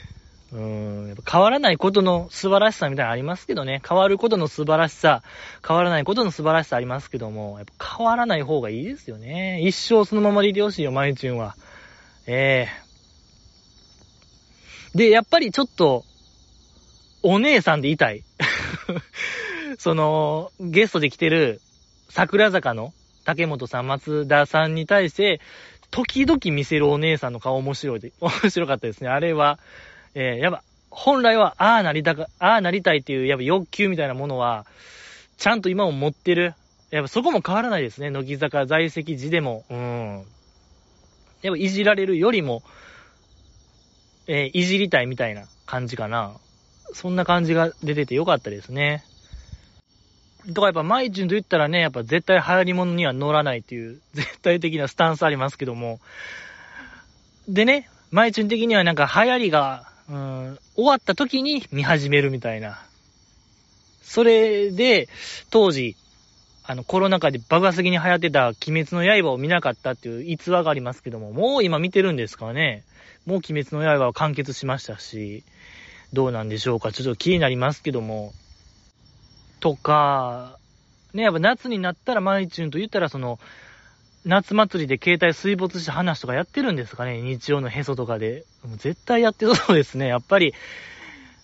[0.51, 3.83] うん、やっぱ変わらないことの素晴らしさみたいなのありますけどね。
[3.87, 5.21] 変わることの素晴らしさ、
[5.63, 9.61] 変わらないことの素晴らしさありますけども、やっぱ変わらない方がいいですよね。
[9.61, 11.55] 一生そのままでいてほしいよ、マイチュンは。
[12.25, 12.67] え
[14.93, 16.03] えー、で、やっぱりちょっと、
[17.27, 18.23] お姉さんでいたい。
[19.79, 21.59] その、ゲストで来てる
[22.09, 25.41] 桜坂の竹本さん、松田さんに対して、
[25.89, 29.09] 時々見せるお姉さんの顔面白いで、面白かったですね。
[29.09, 29.57] あれは、
[30.13, 30.61] えー、やっぱ、
[30.91, 34.67] 本来は、ああなりたか、ああなりたいっていう、やっぱ欲求みたいなものは、
[35.37, 36.53] ちゃんと今も持ってる。
[36.91, 38.11] やっぱそこも変わらないですね。
[38.11, 39.65] 乃木坂在籍時でも。
[39.71, 40.25] うん。
[41.41, 42.61] やっぱいじられるよりも、
[44.27, 46.37] えー、いじりたいみたいな感じかな。
[46.95, 49.03] そんな感じが出ててよかったですね。
[50.53, 55.99] とかやっぱマイチュンと言ったらね、やっぱ絶対流行り物には乗らないっていう 絶対的なスタンスありますけども。
[57.49, 62.79] でね、マイチュン的にはなんか流行りが、うん、終わった時に見始めるみたいな。
[64.01, 65.09] それで、
[65.49, 65.97] 当時、
[66.63, 72.85] あのコロナ禍で爆発的に流行ってた鬼滅の刃を見なかったっていう逸話がありますけども、もう今見てるんですかね。
[73.25, 75.43] もう鬼滅の刃は完結しましたし、
[76.13, 76.91] どうなんでしょうか。
[76.91, 78.33] ちょっと気になりますけども。
[79.59, 80.57] とか、
[81.13, 83.39] ね、やっぱ夏になったらマイチューンと言ったらその、
[84.25, 88.45] 夏祭りで携帯水没した話とかやってるんですかね日曜のへそとかで。
[88.63, 90.07] もう絶対やってそうですね。
[90.07, 90.53] やっぱり、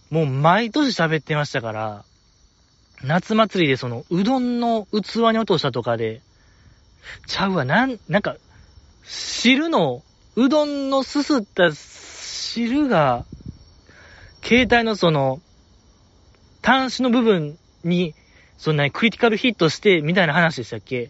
[0.10, 2.06] もう毎年喋ってましたから、
[3.04, 6.22] 夏祭りでその、うどんの器に落としたとかで、
[7.28, 8.36] ちゃうわ、なん、なんか、
[9.04, 10.04] 汁の、
[10.36, 13.26] うどんのすすった汁が、
[14.44, 15.40] 携帯のその、
[16.64, 18.14] 端子の部分に、
[18.58, 21.10] そんなにクリティカルヒットして、みたいな話でしたっけ？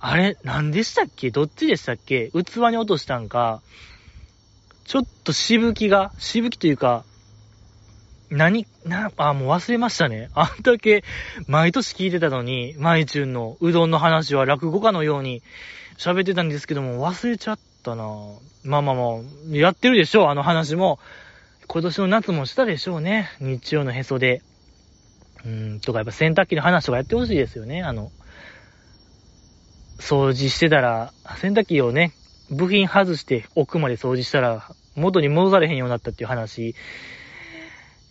[0.00, 1.30] あれ、何でしたっけ？
[1.30, 2.30] どっちでしたっけ？
[2.30, 3.60] 器に落としたんか、
[4.84, 7.04] ちょっとしぶきが、しぶきというか、
[8.30, 10.30] 何、な、あ、もう忘れましたね。
[10.34, 11.04] あんだけ、
[11.46, 15.42] 毎年聞いてたのに、マイチュンのうどんの話は落語家のように
[15.98, 18.04] 喋ってたんですけども、忘れちゃったな
[18.64, 20.98] まあまあまあ、やってるでしょ、あの話も。
[21.66, 23.30] 今年の夏もしたでしょうね。
[23.40, 24.42] 日曜のへそで。
[25.44, 27.82] うん、とかやっぱ洗濯機の話とかやってほしいですよね。
[27.82, 28.10] あの、
[29.98, 32.12] 掃除してたら、洗濯機をね、
[32.50, 36.74] 部品外して奥まで掃除したら、元に戻されへんようになったっていう話、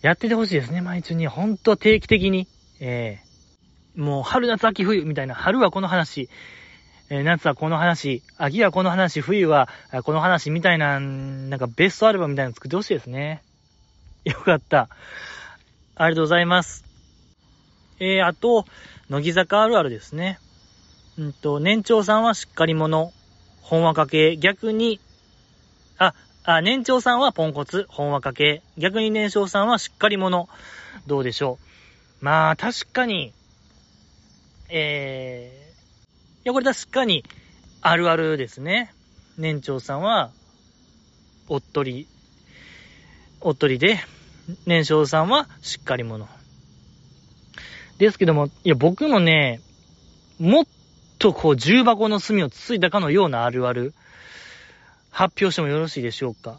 [0.02, 1.28] やっててほしいですね、毎日に。
[1.28, 2.48] ほんと定期的に。
[2.80, 6.30] えー、もう春夏秋冬みたいな、春はこの話、
[7.16, 9.70] え、夏はこの話、秋はこの話、冬は
[10.04, 13.44] この話みたいな、なんかベストアルバムみたいなの作ってほしいですね。
[14.26, 14.90] よかった。
[15.96, 16.84] ありがとうございます。
[18.00, 18.66] えー、あと、
[19.10, 20.40] 乃木坂あるあるですね。
[21.20, 23.14] うんと、年長さんはしっかり者、
[23.62, 25.00] 本話かけ、逆に、
[26.00, 28.64] あ、あ、年長さんはポンコツ、本話かけ。
[28.76, 30.50] 逆に年少さんはしっかり者。
[31.06, 31.60] どうでしょ
[32.22, 32.26] う。
[32.26, 33.34] まあ、確かに、
[34.70, 35.63] え、
[36.46, 37.24] いや、これ確かに、
[37.82, 38.94] あるあるですね。
[39.38, 40.32] 年長さんは、
[41.48, 42.08] おっとり、
[43.40, 43.98] おっとりで、
[44.66, 46.28] 年少さんはしっかり者。
[47.98, 49.62] ですけども、いや、僕もね、
[50.38, 50.66] もっ
[51.18, 53.94] とこう、重箱の隅をつついたかのようなあるある。
[55.12, 56.58] 発表してもよろしいでしょうか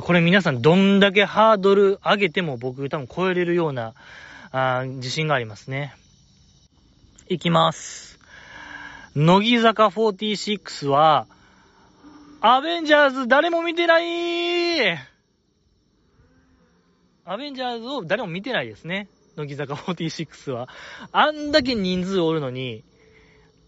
[0.00, 3.94] これ皆さんどんだけハードル上げても僕多分超えれるような、
[4.50, 5.94] あ自信がありますね。
[7.28, 8.21] いきます。
[9.14, 11.26] 乃木坂46は、
[12.40, 14.96] アベンジャーズ誰も見てない
[17.24, 19.08] アベンジャーズを誰も見てないですね。
[19.36, 20.68] 乃木坂46は。
[21.12, 22.84] あんだけ人数おるのに、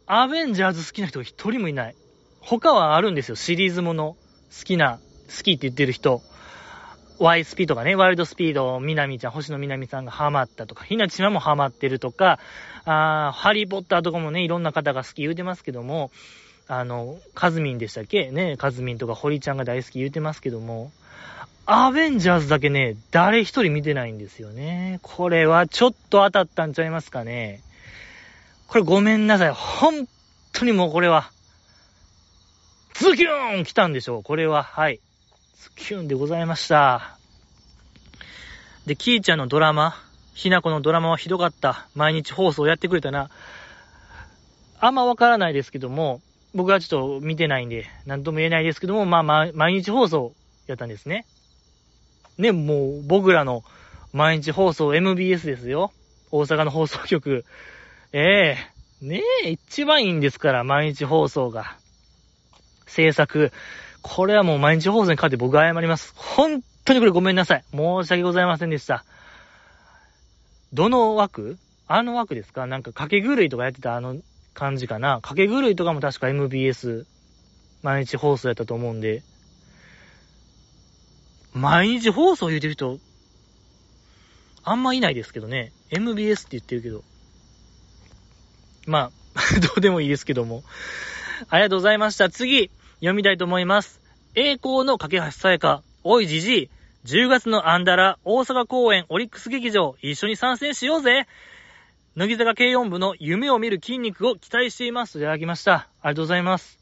[0.06, 1.94] アベンジャーズ好きな人が一人もいない。
[2.40, 4.16] 他はあるんですよ、シリーズもの。
[4.58, 6.22] 好きな、好きって言ってる人。
[7.18, 12.40] ワイスピとかね、ワイルドスピード、みなみちゃん、星野みなみさんがハマったとか、ひなちまもハマってるとか、
[12.84, 16.10] あハリーポッターとかもね、いろんな方が好き言うてますけども、
[16.66, 18.30] あの、カズミンでしたっけ？
[18.30, 20.90] ね、カズミンとか堀ちゃんが大好き言うてますけども、
[21.66, 24.98] アベンジャーズだけね、誰一人見てないんですよね。
[25.02, 27.60] これはちょっと当たったんちゃいますかね。
[28.66, 29.50] これごめんなさい。
[29.50, 30.08] 本
[30.52, 31.30] 当にもうこれは、
[32.94, 34.22] ズキューン来たんでしょう。
[34.22, 35.00] これは、はい。
[35.60, 37.18] ズキューンでございました。
[38.86, 39.94] で、キーちゃんのドラマ、
[40.34, 41.86] ひなこのドラマはひどかった。
[41.94, 43.30] 毎日放送やってくれたな。
[44.80, 46.20] あんまわからないですけども、
[46.54, 50.34] 僕はちょっと見てないんで、なんとも言えないですけども、まあま、毎日放送
[50.66, 51.24] やったんですね。
[52.36, 53.64] ね、もう僕らの
[54.12, 55.92] 毎日放送 MBS ですよ。
[56.30, 57.44] 大阪の放送局。
[58.12, 61.76] ええー、ねえ、一番いいんですから、毎日放送が。
[62.86, 63.52] 制作。
[64.06, 66.12] これはもう毎日放送に勝って僕は謝ります。
[66.14, 67.64] 本当にこれごめんなさい。
[67.70, 69.02] 申し訳ございませんでした。
[70.74, 71.56] どの枠？
[71.88, 72.66] あの枠ですか？
[72.66, 74.16] なんか掛け狂いとかやってたあの
[74.52, 75.22] 感じかな？
[75.22, 77.06] 掛け狂いとかも確か MBS
[77.82, 79.22] 毎日放送やったと思うんで。
[81.54, 82.98] 毎日放送言うてる人、
[84.64, 85.72] あんまいないですけどね。
[85.90, 87.02] MBS って言ってるけど。
[88.86, 90.62] まあ、 どうでもいいですけども。
[91.48, 92.28] ありがとうございました。
[92.28, 94.00] 次、読みたいと思います。
[94.34, 96.70] 栄光の架け橋さやか、おいじじい、
[97.04, 101.26] 10月のアンダラ、大阪公演、オリックス劇場、一緒に参戦しようぜ
[102.16, 105.14] 乃木坂軽音部の夢を見る筋肉を期待しています。
[105.14, 105.72] といただきました。
[105.74, 106.78] ありがとうございます。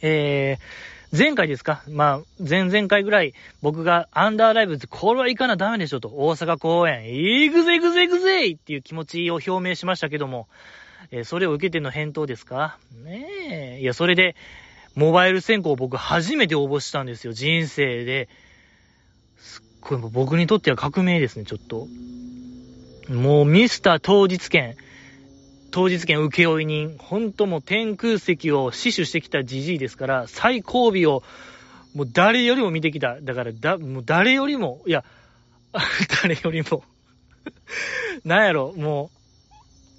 [0.00, 1.82] えー、前回ですか？
[1.88, 10.48] まあ、前々回ぐらい、僕がアンダーライブズ、これは行かなダメでしょと、大阪公演、行くぜ行くぜ行くぜっていう気持ちを表明しましたけども、
[11.10, 12.78] えー、それを受けての返答ですか？
[13.04, 13.80] ねえ。
[13.80, 14.34] いや、それで、
[14.94, 18.28] モバイル選考僕初めて応募したんですよ、人生で。
[19.38, 21.88] すっごい、僕にとっては革命ですね、ちょっと。
[23.12, 24.76] もうミスター当日券、
[25.70, 31.22] 当日券請負人、ほんともう天空石を死守してきたじじいですから、最後尾を、
[31.94, 33.20] もう誰よりも見てきた。
[33.20, 35.04] だから、だ、もう誰よりも、いや、
[36.22, 36.84] 誰よりも
[38.24, 39.10] なんやろ、も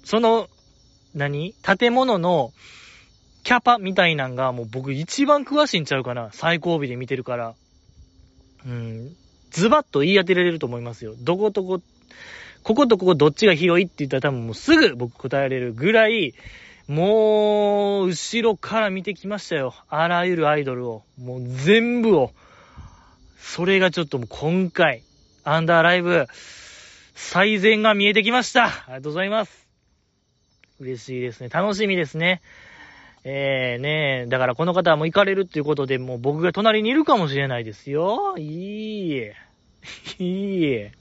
[0.04, 0.48] う、その、
[1.14, 1.54] 何？
[1.62, 2.52] 建物の
[3.44, 7.54] キャパみたいなんがもう僕一番詳しいんちゃうかな最後尾で見てるから。
[8.66, 9.14] うん。
[9.50, 11.14] ズバッと言い当てられると思いますよ。
[11.20, 11.80] どことこ、
[12.62, 16.34] こことここどっちが広いって言ったら多分もうすぐ僕答えられるぐらい、
[16.86, 19.74] もう、後ろから見てきましたよ。
[19.88, 21.02] あらゆるアイドルを。
[21.18, 22.32] もう全部を。
[23.38, 25.02] それがちょっともう今回、
[25.44, 26.26] アンダーライブ、
[27.14, 28.66] 最善が見えてきました。
[28.66, 29.66] ありがとうございます。
[30.78, 31.48] 嬉しいですね。
[31.48, 32.42] 楽しみですね。
[33.26, 38.36] えー、ねえだからこの方はもう行かれるっていうことで、もう僕が隣にいるかもしれないですよ。
[38.36, 39.34] いいえ。
[40.18, 40.92] いいえ。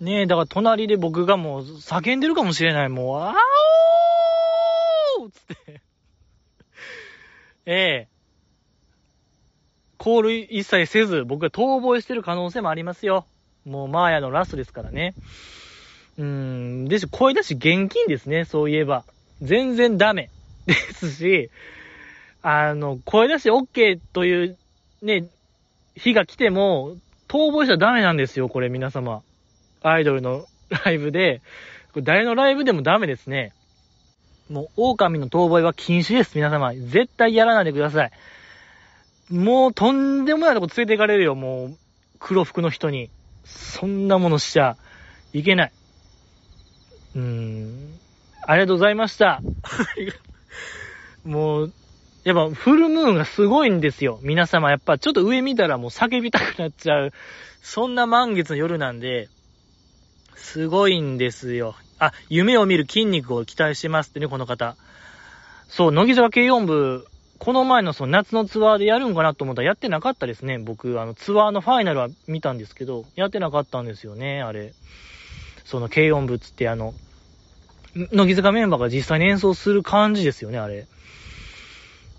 [0.00, 2.88] ねえ、だから隣で僕がもう叫んでるかもしれない。
[2.88, 3.34] もう、あ
[5.20, 5.82] おーつって。
[7.66, 8.08] ええ
[9.98, 13.26] コール一切せず、僕が逃亡してる可能性もありますよ。
[13.64, 15.14] もう、マーヤのラストですからね。
[16.18, 19.04] うーん、でし、声出し現金ですね、そういえば。
[19.40, 20.30] 全然ダメ。
[20.66, 21.50] ですし、
[22.42, 24.58] あの、声出し OK という、
[25.02, 25.28] ね、
[25.96, 26.96] 日が来ても、
[27.28, 29.22] 逃亡したらダメなんですよ、これ皆様。
[29.82, 30.46] アイドルの
[30.84, 31.40] ライブで、
[31.92, 33.52] これ誰のライブでもダメですね。
[34.50, 36.74] もう、狼の逃亡は禁止です、皆様。
[36.74, 38.10] 絶対やらないでください。
[39.30, 41.76] もうとんでもないとこ連れて行かれるよ、もう、
[42.18, 43.10] 黒服の人に。
[43.44, 44.76] そんなものしちゃ
[45.32, 45.72] いけない。
[47.16, 47.98] うーん。
[48.46, 49.40] ありがとうございました。
[51.24, 51.72] もう、
[52.24, 54.18] やっぱフルムーンがすごいんですよ。
[54.22, 57.12] 皆様、やっぱちょっと上見たらもう叫びたくなっちゃう。
[57.62, 59.28] そんな満月の夜なんで、
[60.34, 61.74] すごいんですよ。
[61.98, 64.76] あ、夢を見る筋肉を期待しますってね、この方。
[65.68, 67.06] そう、乃木坂軽音部
[67.42, 70.60] この前のその夏のツアーでやるんかなと思ったらやってなかったですね。
[70.60, 74.74] 僕、あの、ツアーのファイナルは見たんですけど、やってなかったんですよね、あれ。
[75.64, 76.94] その軽音部つってあの、
[78.12, 80.86] 乃木坂メンバーが実際に演奏する感じですよね、あれ。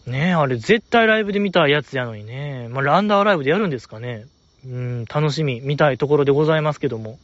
[0.05, 2.67] ねえ、あれ絶対ライブで見たやつやのにね。
[2.69, 4.25] まあ、ランダーライブでやるんですかね。
[4.65, 7.19] うん、楽しみ、見たいところでございますけども。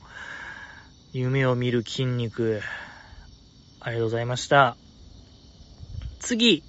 [1.12, 2.62] 夢を見る筋肉。
[3.82, 4.78] ありがとうございました。
[6.20, 6.64] 次。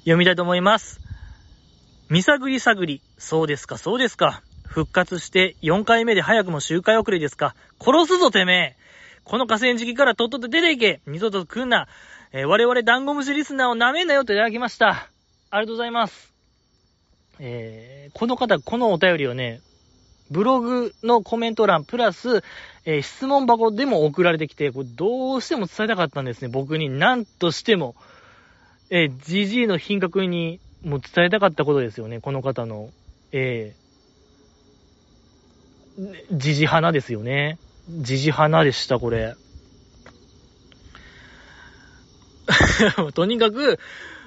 [0.00, 1.00] 読みたいと思います。
[2.10, 3.00] 見探り探り。
[3.16, 4.42] そうですか、そうですか。
[4.66, 7.54] 復活して4回目で早くも周回遅れですか。
[7.80, 8.84] 殺すぞ、てめえ。
[9.24, 11.00] この河川敷からとっとと出ていけ。
[11.06, 11.88] 二度と来んな。
[12.32, 15.08] えー、我々ダンゴムシリスナーを舐めんなよといただきました。
[15.54, 16.34] ありがとうございます。
[17.38, 19.60] えー、この方、このお便りをね、
[20.28, 22.42] ブログのコメント欄プラス、
[22.84, 26.48] えー、質問箱でも送られてきて、これどうしても伝えたかったんですね。
[26.48, 27.94] 僕に何としても。
[28.90, 32.90] えー、GG の品格にもう伝えたかったことですよね、この方の。
[33.30, 37.58] えー、ジジ花ですよね。
[37.88, 39.36] ジジ花でした、これ。
[43.14, 43.78] とにかく、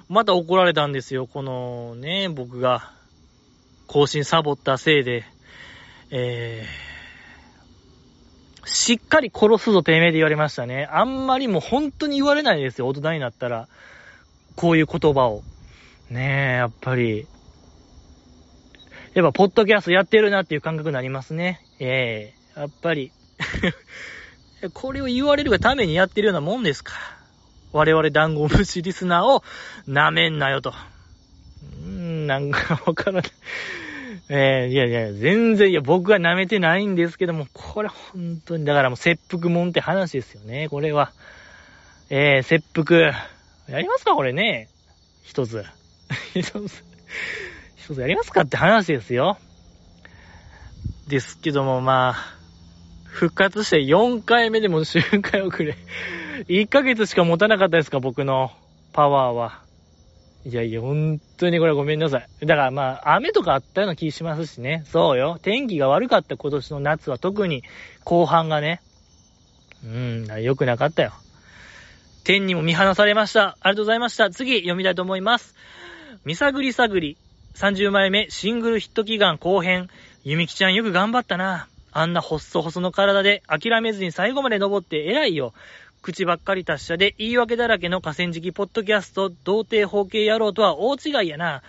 [0.10, 2.94] また怒られたんですよ、このね、僕が、
[3.88, 5.26] 更新サボったせいで、
[6.12, 10.88] えー、しっかり殺すぞ、てめえで言われましたね。
[10.92, 13.68] あんまりもう本当に言われないですよ、大人になったら。
[14.56, 15.44] こういう言葉を。
[16.10, 17.28] ねえ、やっぱり、
[19.14, 21.62] やっぱ、ポッドキャストやってるなっていう感覚になりますね。
[21.80, 23.12] ええー、やっぱり
[24.74, 27.17] これを言われるがためにやってるようなもんですから。
[27.74, 29.44] 我々団子虫リスナーを
[29.88, 30.74] 舐めんなよと。
[31.84, 33.24] うーん、なんかわからない。
[34.30, 41.12] えー、いやいや、全然、いや、僕は舐めてないんですけども、これ本当に、だからもう切腹もんって話ですよね、これは。
[42.10, 43.14] えー、切腹。
[43.70, 44.70] やりますかこれね。
[45.24, 45.64] 一つ。
[46.36, 46.84] 一つ。
[47.76, 49.38] 一つやりますかって話ですよ。
[51.08, 52.38] ですけども、まあ、
[53.06, 55.76] 復活して4回目でも周回遅れ。
[56.46, 58.52] 1ヶ月しか持たなかったですか僕の
[58.94, 59.62] パワーは。
[60.46, 62.46] いやいや、本当にこれごめんなさい。
[62.46, 64.84] だからまあ、雨とかあったような気しますしね。
[64.86, 65.40] そうよ。
[65.42, 67.64] 天気が悪かった今年の夏は特に
[68.04, 68.82] 後半がね。
[69.84, 71.12] うん、良くなかったよ。
[72.24, 73.58] 天にも見放されました。
[73.62, 74.30] ありがとうございました。
[74.30, 75.56] 次、読みたいと思います。
[76.24, 77.18] 見探り探り。
[77.56, 79.90] 30枚目、シングルヒット祈願後編。
[80.24, 81.68] ゆみきちゃんよく頑張ったな。
[81.92, 85.54] あんな細細の体で諦めずに最後まで登って偉いよ。
[86.02, 91.62] 口ばっかり達者で言い訳だらけの河川敷ポッドキャスト、童貞包茎野郎とは大違いやな。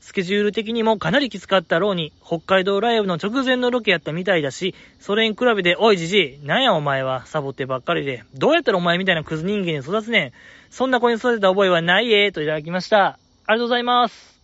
[0.00, 10.32] スケジュール的にもかなりきつかったろうに、北海道ライブの直前のロケやったみたいだし、それに比べて、おいじじい、なんやお前は、サボってばっかりで、どうやったらお前みたいなクズ人間に育つねん。
[10.70, 13.04] そんな子に育てた覚えはないえ、といただきました。
[13.06, 14.40] ありがとうございます。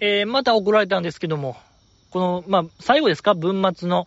[0.00, 1.56] えー、また送られたんですけども、
[2.10, 3.34] この、まあ、最後ですか？
[3.34, 4.06] 文末の、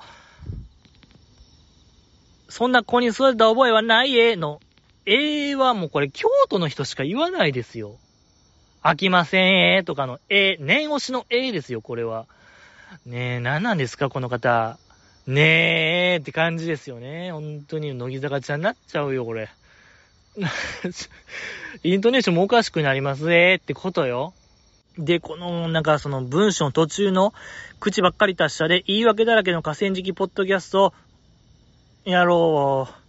[2.52, 4.60] そんな子に育てた覚えはないえ、の、
[5.06, 7.97] えーはもうこれ京都の人しか言わないですよ。
[8.84, 12.26] 飽きませんえとかのえ、念押しのえですよ、これは。
[13.06, 14.78] ねえ、何なんですか、この方。
[15.28, 17.32] ねえって感じですよね。
[17.32, 19.49] 本当に、乃木坂ちゃんになっちゃうよ、これ。
[21.84, 24.34] イントネーションもおかしくなりますえってことよ。
[24.97, 27.34] で、この、なんかその文章の途中の
[27.80, 30.93] 口ばっかり達者で言い訳だらけの河川敷ポッドキャスト、
[32.04, 33.02] やろう。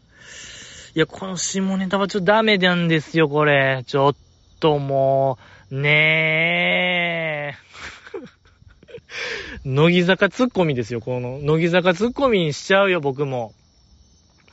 [0.95, 3.83] いや、この下ネタはちょっとダメなんですよ、これ。
[3.87, 4.15] ちょっ
[4.61, 5.39] とも
[5.71, 7.63] う、ねえ。
[9.65, 13.55] 乃木坂ツッコミですよ、この、乃木坂ツッコミにしちゃうよ、僕も。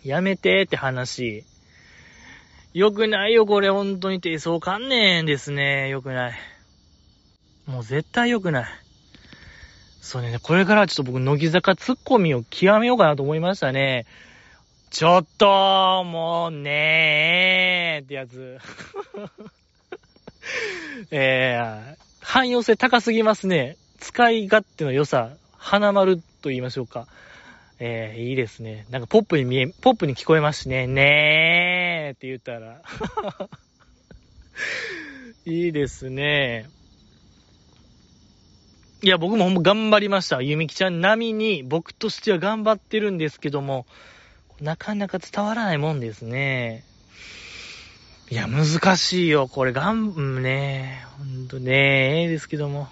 [0.04, 1.44] やめてって話。
[2.74, 5.90] よくないよ、これ、本当に低層観念ですね。
[5.90, 6.40] よくない。
[7.66, 8.70] もう絶対よくない。
[10.02, 14.06] そうね、これからはちょっと僕、乃木坂ツッコミを極めようかなと思いましたね。
[14.90, 18.58] ちょっと、もうねーってやつ。
[21.12, 23.78] えー、汎用性高すぎますね。
[24.00, 27.08] 使い勝手の良さ、花丸と言いましょうか。
[27.80, 28.88] えー、いいですね。
[28.90, 30.88] なんかポップに見え、ポップに聞こえますしね。
[30.88, 32.82] ねーって言ったら。
[35.46, 36.66] いいですね。
[39.04, 40.42] いや、僕もほんま頑張りました。
[40.42, 43.86] ゆみきちゃん並みに僕としては頑張ってるんですけども、
[44.62, 46.84] なかなか伝わらないもんですね。
[48.30, 49.48] いや、難しいよ。
[49.48, 52.88] これ、がん、ねほんとねええですけども。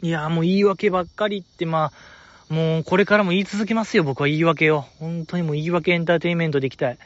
[0.00, 1.92] いや、もう言い訳ばっかりって、ま
[2.48, 4.82] あ、もうこれからも言い続けますよ、僕は言い訳を。
[4.98, 6.98] 本当にもう言い訳エンターテインメントでいきたい。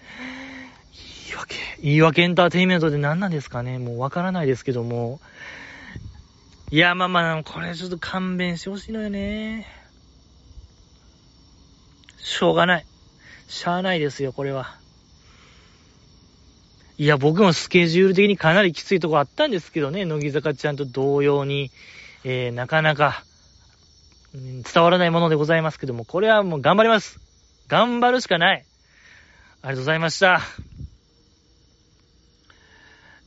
[1.28, 5.20] 言い訳、言い訳エンターテインメントで何なんですかねもうわからないですけども。
[6.70, 9.77] いや、まあまあ、これちょっと勘弁してほしいのよね。
[12.18, 12.86] しょうがない。
[13.48, 14.76] しゃあないですよ、これは。
[16.98, 21.70] いや、僕もスケジュール的にかなりきついとこあったんですけどね、乃木坂ちゃんと同様に、
[22.24, 23.22] えー、なかなか、
[24.34, 27.20] うん、伝わらないものでございますけども、これはもう頑張ります。
[27.68, 28.64] 頑張るしかない。
[29.62, 30.40] ありがとうございました。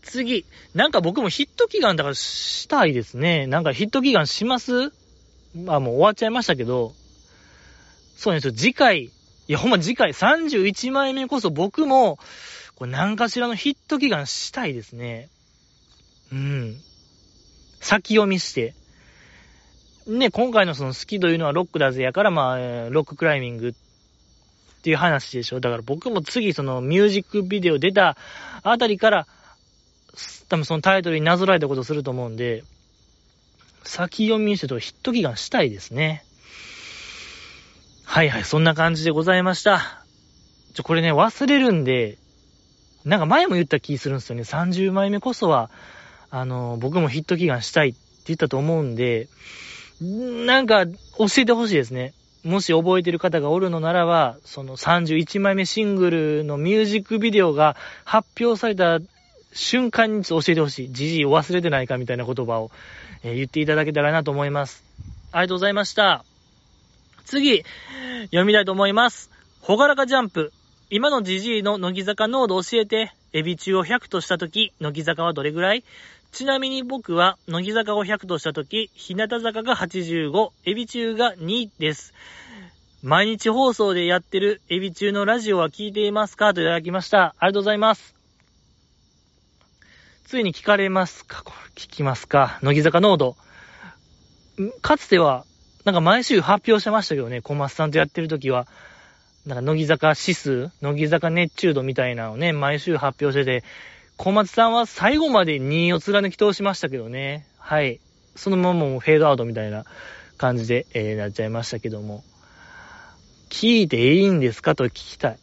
[0.03, 3.47] 次、なんか僕もヒット祈願だからしたいですね。
[3.47, 4.91] なんかヒット祈願します？
[5.55, 6.93] まあもう終わっちゃいましたけど、
[8.21, 8.53] そうなんですよ。
[8.53, 9.11] 次回、い
[9.47, 12.19] やほんま次回31枚目こそ僕も、
[12.75, 15.27] これ何かしらのヒット祈願したいですね。
[16.31, 16.79] うん。
[17.79, 18.75] 先読みして。
[20.05, 22.57] ね、今回のその好きというのはロックだぜやから、まあ、
[22.91, 23.73] ロッククライミングっ
[24.83, 25.59] ていう話でしょ。
[25.59, 28.17] だから僕も次そのミュージックビデオ出た
[28.61, 29.27] あたりから、
[30.47, 32.63] 多分そのタイトルになぞらえたことすると思うんで、
[33.83, 36.23] 先読みしてとヒット祈願したいですね。
[38.11, 40.03] はいはい、そんな感じでございました。
[40.73, 42.17] ちょ、これね、忘れるんで、
[43.05, 44.41] なんか前も言った気するんですよね。
[44.41, 45.71] 30枚目こそは、
[46.29, 49.29] あの、僕もヒット祈願したいって言ったと思うんで、
[50.01, 50.91] なんか教
[51.37, 52.13] えてほしいですね。
[52.43, 58.99] もし覚えてる方がおるのならば、その31枚目シングルのミュージックビデオが発表された
[59.53, 60.91] 瞬間に教えてほしい。
[60.91, 62.71] じじいを忘れてないかみたいな言葉を、
[63.23, 64.83] え、言っていただけたらなと思います。
[65.31, 66.25] ありがとうございました。
[67.25, 67.63] 次、
[68.25, 69.29] 読みたいと思います。
[69.61, 70.51] ほがらかジャンプ。
[70.89, 75.83] 今のじじいの乃木坂濃度教えて、エビ中を100としたとき、乃木坂はどれぐらい？
[76.31, 82.13] ちなみに僕は、乃木坂を100としたとき、日向坂が85、エビ中が2です。
[83.03, 86.53] 毎日放送でやってるエビ中のラジオは聞いていますか？
[86.53, 87.35] といただきました。
[87.39, 88.15] ありがとうございます。
[90.25, 91.43] ついに聞かれますか？
[91.75, 92.59] 聞きますか？
[92.61, 93.35] 乃木坂濃度。
[94.81, 95.45] かつては、
[95.85, 98.67] なんか毎週発表してましたけどね、小松さんとやってるときは。
[99.45, 103.67] なんか、乃木坂指数、乃木坂熱中度みたいなのをね、毎週発表してて、
[104.17, 107.47] 小松さんは最後まで2位を貫き通しましたけどね。
[107.57, 107.99] はい。
[108.35, 109.85] そのままもうフェードアウトみたいな
[110.37, 112.23] 感じで、えー、なっちゃいましたけども。
[113.49, 115.39] 聞いていいんですかと聞きたい。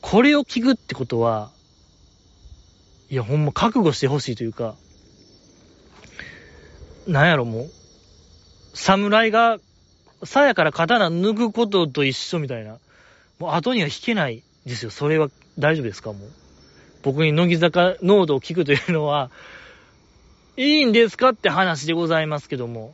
[0.00, 1.50] これを聞くってことは、
[3.08, 4.76] いや、ほんま覚悟してほしいというか、
[7.06, 7.70] なんやろもう、
[8.74, 9.58] 侍が、
[10.22, 12.76] 鞘から刀抜くことと一緒みたいな。
[13.38, 14.90] もう後には引けないですよ。
[14.90, 16.12] それは大丈夫ですか？
[16.12, 16.30] もう。
[17.02, 19.30] 僕に乃木坂濃度を聞くというのは、
[20.56, 22.92] いいんですかって話でございますけども。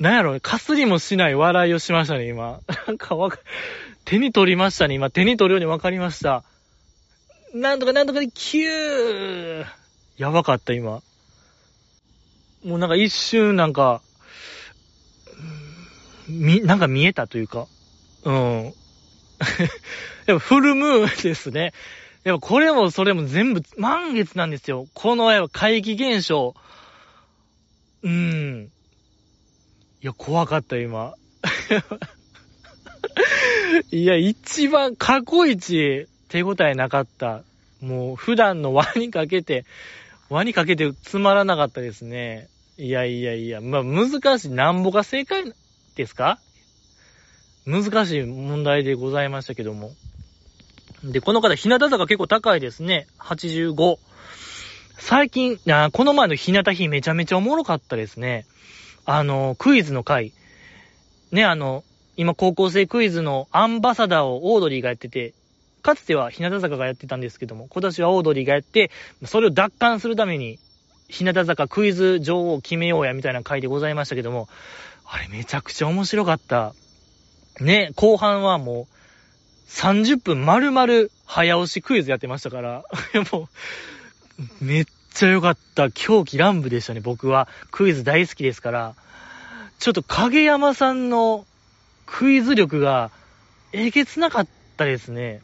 [0.00, 2.60] なんやろ、かすりもしない笑いをしましたね、今。
[2.88, 3.38] なんかわか、
[4.04, 5.10] 手に取りましたね、今。
[5.10, 6.42] 手に取るようにわかりました。
[7.54, 9.64] なんとかなんとかで 9!
[10.16, 11.02] やばかった、今。
[12.64, 14.02] もうなんか一瞬なんか、
[16.26, 17.68] み、なんか見えたというか、
[18.24, 18.74] うん。
[20.26, 21.72] やっぱフルムーンですね。
[22.24, 24.86] やっぱこれもそれも全部満月なんですよ。
[24.94, 26.54] このやっぱ怪奇現象。
[28.02, 28.70] うん。
[30.02, 31.14] いや、怖かった、今。
[33.90, 37.42] いや、一番過去一手応えなかった。
[37.80, 39.64] もう普段の輪にかけて、
[40.28, 42.48] 輪にかけてつまらなかったですね。
[42.78, 44.50] いやいやいや、まあ難しい。
[44.50, 45.52] なんぼが正解
[45.94, 46.38] ですか？
[47.66, 49.92] 難しい問題でございましたけども。
[51.04, 53.06] で、この方、日向坂結構高いですね。
[53.18, 53.98] 85。
[54.98, 58.46] 最近、あこの前の日向日めちゃめちゃおもろかったですね。
[59.04, 60.32] あの、クイズの回。
[61.32, 61.82] ね、あの、
[62.16, 65.34] 今高校生クイズのアンバサダーをオードリーがやってて、
[65.82, 68.90] かつては日向坂がやってたんですけども、今年はオードリーがやって、
[69.24, 70.58] それを奪還するために、
[71.08, 74.48] 日向坂クイズ女王を決めようやみたいな回でございましたけども、
[75.04, 76.74] あれめちゃくちゃ面白かった。
[77.60, 82.84] ね、後半はもう、30分丸々早押しクイズやってましたから、
[83.32, 83.48] もう、
[84.60, 85.90] めっちゃ良かった。
[85.90, 87.48] 狂気乱舞でしたね、僕は。
[87.70, 88.94] クイズ大好きですから。
[89.78, 91.44] ちょっと影山さんの
[92.06, 93.10] クイズ力が
[93.72, 95.40] えげつなかったですね。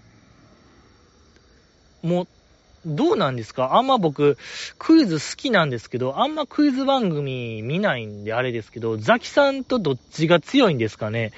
[2.02, 2.28] もう、
[2.86, 3.74] どうなんですか？
[3.74, 4.38] あんま僕、
[4.78, 11.32] クイズ好きなんですけど、あんまクイズ番組見ないんであれですけど、ザキさんとどっちが強いんですかね？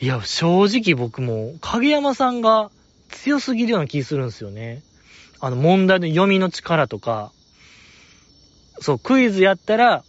[0.00, 2.70] いや、正直僕も、影山さんが
[3.08, 4.82] 強すぎるような気するんですよね。
[5.40, 7.32] あの、問題の読みの力とか、
[8.80, 10.04] そう、クイズやったら、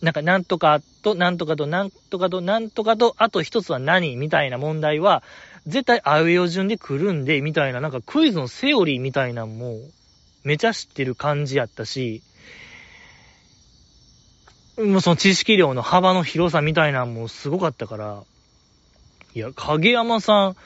[0.00, 5.22] なんか、なんとかと、なんとかと、なんとかと、なんとかと、あと一つは何みたいな問題は、
[5.66, 9.80] 絶対あうえお順で来るんで、みたいな、なんかクイズのセオリーみたいなんも、
[10.44, 12.22] めちゃ知ってる感じやったし、
[14.76, 18.22] もうその知識量の幅の広さみたいなんもすごかったから、
[19.34, 20.56] いや、影山さん、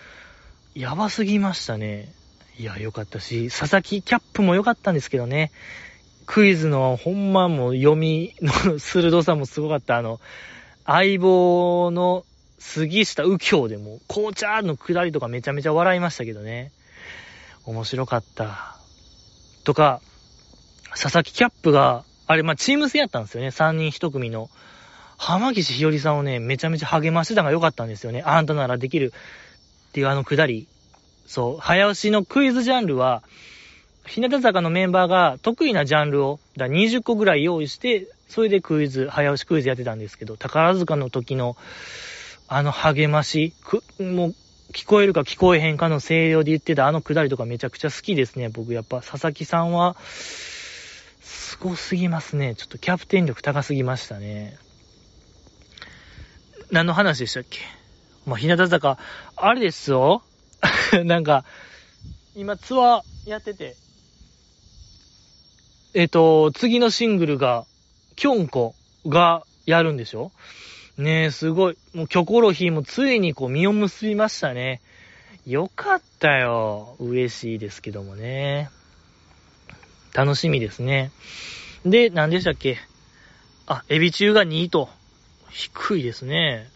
[0.75, 2.13] やばすぎましたね。
[2.59, 5.53] いや、よかったし、佐々木キャップも良かったんですけどね。
[6.25, 9.99] クイズのほんまも読みの鋭さもすごかった。
[9.99, 10.21] あの、
[10.87, 12.25] 相棒の
[12.59, 16.73] 杉下右京でも、紅茶の下りとかめちゃめちゃ笑いましたけどね。
[17.67, 18.77] 面白かった。
[19.65, 20.01] とか、
[20.91, 23.49] 佐々木キャップが、あれ、まあ、チーム戦やったんですよね。
[23.49, 24.49] 3人1組の。
[25.19, 28.23] 浜岸ひよりさんをね、めちゃめちゃ励ましてたのが良かったんですよね。
[28.25, 29.13] あんたならできる
[29.89, 30.69] っていうあのくだり。
[31.27, 33.23] そう、早押しのクイズジャンルは、
[34.07, 41.57] 日向坂のメンバーが得意なジャンルを、だ20個ぐらい用意して、それでクイズ、早押しクイズやってたんですけど、宝塚の時の、
[42.49, 44.35] あの励まし、く、もう、
[44.73, 48.49] 聞こえるか聞こえへんかの声量で言ってたあのくだりとかめちゃくちゃ好きですね。
[48.49, 52.55] 僕やっぱ佐々木さんは、すごすぎますね。
[52.55, 54.57] ちょっとキャプテン力高すぎましたね。
[56.71, 57.61] 何の話でしたっけ？
[58.27, 58.99] まあ、日向坂、
[59.37, 60.23] あれですよ
[61.05, 61.45] なんか、
[62.35, 63.77] 今ツアーやってて、
[65.95, 67.65] えっ、と、次のシングルが、
[68.17, 68.75] キョンコ
[69.07, 70.33] がやるんでしょ？
[70.99, 71.79] ねえ、すごい。
[71.95, 74.81] もう、キョコロヒーもついにこう、実を結びましたね。
[75.47, 76.97] よかったよ。
[76.99, 78.71] 嬉しいですけどもね。
[80.15, 81.11] 楽しみですね。
[81.85, 82.79] で、何でしたっけ？
[83.67, 84.89] あ、エビ中が2位と。
[85.51, 86.69] 低いですね。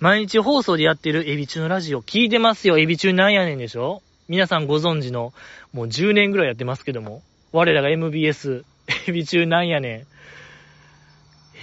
[0.00, 2.78] 毎日放送でやってるエビ中のラジオ聞いてますよ。
[2.78, 4.02] エビ中なんやねんでしょ？
[4.28, 5.32] 皆さんご存知の、
[5.72, 7.22] もう10年ぐらいやってますけども。
[7.52, 8.64] 我らが MBS、
[9.06, 10.00] エビ中なんやねん。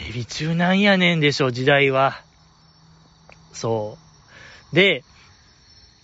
[0.10, 2.22] エビ中なんやねんでしょ、時代は。
[3.54, 3.98] そ
[4.72, 4.76] う。
[4.76, 5.04] で、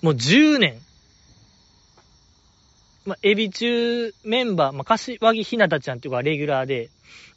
[0.02, 0.82] もう10年。
[3.06, 6.90] ま、エビ中メンバー、まあ、柏木ひなたちゃんっていうかレギュラーで、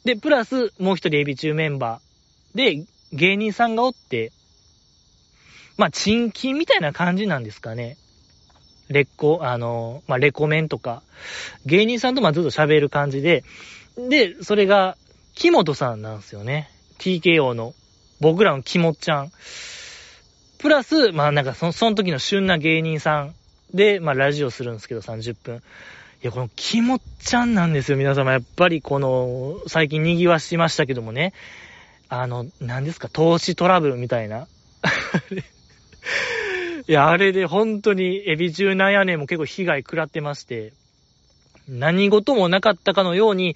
[0.03, 4.31] で、プラスもう一人エビ中メンバーで、芸人さんがおって、
[5.79, 7.95] まあ、チンキンみたいな感じなんですかね。
[8.89, 11.03] レッコ、あの、まあ、レコメンとか、
[11.65, 13.45] 芸人さんとまずっと喋る感じで、
[14.09, 14.97] で、それが、
[15.35, 16.69] 木本さんなんですよね。
[16.97, 17.73] TKO の、
[18.19, 19.31] 僕らの木本ちゃん。
[20.57, 23.33] プラス、まあなんかその、その時の旬な芸人さん
[23.73, 25.55] で、まあラジオするんですけど、30分。
[25.55, 25.59] い
[26.23, 28.33] や、この木本ちゃんなんですよ、皆様。
[28.33, 31.31] やっぱりこの、最近賑わしましたけどもね。
[32.09, 34.45] あの、何ですか、投資トラブルみたいな。
[36.87, 40.73] いや、あれで本当にエビ中なんやねんも結構被害食らってまして、
[41.67, 43.55] 何事もなかったかのように、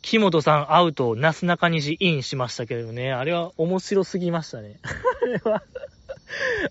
[0.00, 4.80] 木本さんアウト、なすなかにしインしましたけどね、あれは面白すぎましたね。
[4.84, 5.62] あれは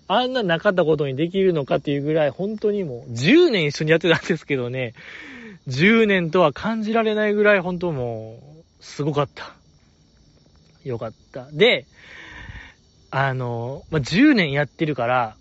[0.08, 4.94] あんななかったことにできるのかっていうぐらい、本当にもう、10年一緒にやってたんですけどね、
[5.68, 8.38] 10年とは感じられないぐらい、本当も
[8.80, 9.54] う、すごかった。
[10.84, 11.46] よかった。
[11.52, 11.86] で、
[13.14, 15.36] あの、まあ、10年やってるから、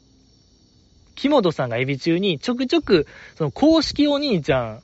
[1.15, 3.07] 木本さんがエビ中にちょくちょく、
[3.37, 4.83] その公式お兄ちゃん、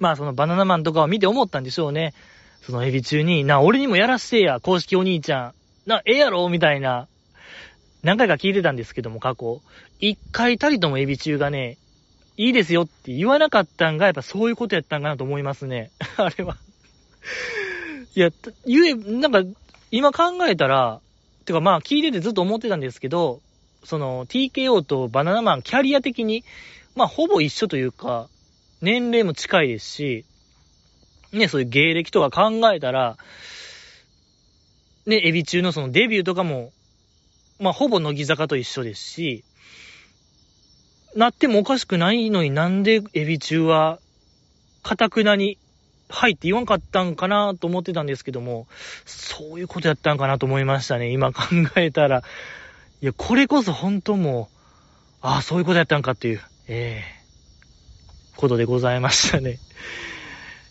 [0.00, 2.12] まあそのバナナマンとかを見て思ったんでしょうね。
[2.62, 5.54] そのエビ中に、な、俺にもやらしてや、公式お兄ちゃん。
[5.88, 6.48] な、ええやろ？
[6.48, 7.06] みたいな、
[8.02, 9.60] 何回か聞いてたんですけども、過去。
[10.00, 11.78] 一回たりともエビ中がね、
[12.36, 15.92] いいですよって言わなかったんが、やっぱそういうことやったんかなと思いますね。
[16.16, 16.56] あれは。
[18.16, 18.30] いや、
[18.66, 19.42] 言え、なんか、
[19.92, 21.00] 今考えたら、
[21.44, 23.40] てかまあ聞いててずっと思ってたんですけど、
[23.84, 26.44] その TKO とバナナマン、キャリア的に、
[26.94, 28.28] まあほぼ一緒というか、
[28.80, 30.24] 年齢も近いですし、
[31.32, 33.16] ね、そういう芸歴とか考えたら、
[35.06, 36.72] ね、エビ中のそのデビューとかも、
[37.58, 39.44] まあ、ほぼ乃木坂と一緒ですし、
[41.14, 44.00] なってもおかしくないのになんでエビ中は、
[44.82, 45.58] かたくなに、
[46.08, 48.66] はいって言わんかったんかなと思ってたんですけども、
[49.04, 51.10] そういうことやったんかなと思いましたね。
[51.10, 51.42] 今考
[51.76, 52.22] えたら。
[53.00, 54.48] いや、これこそ本当も
[55.22, 59.58] う、ああ、そういうことやったんかっていう、ええー、ことでございましたね。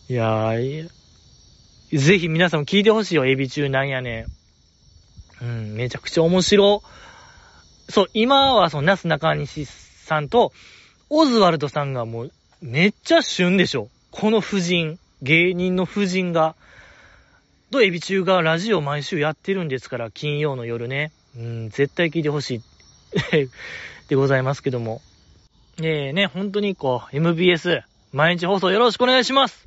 [0.10, 0.90] いやー、
[1.92, 4.26] ぜひ皆さんも聞いてほしいよ、エビ中なんやねん。
[5.44, 6.82] うん、めちゃくちゃ面白。
[7.90, 10.54] そう、今はその、ナス中西さんと、
[11.10, 12.32] オズワルドさんがもう、
[12.62, 13.90] めっちゃ旬でしょ。
[14.12, 16.56] この夫人、芸人の夫人が、
[17.72, 21.14] とエビ中がラジオ毎週やってるんですから、金曜の夜ね。
[21.38, 22.62] うん、絶対聞いてほしい。
[24.10, 25.02] でございますけども。
[25.78, 29.66] えーね、本当にこう、MBS、毎日放送よろしくお願いします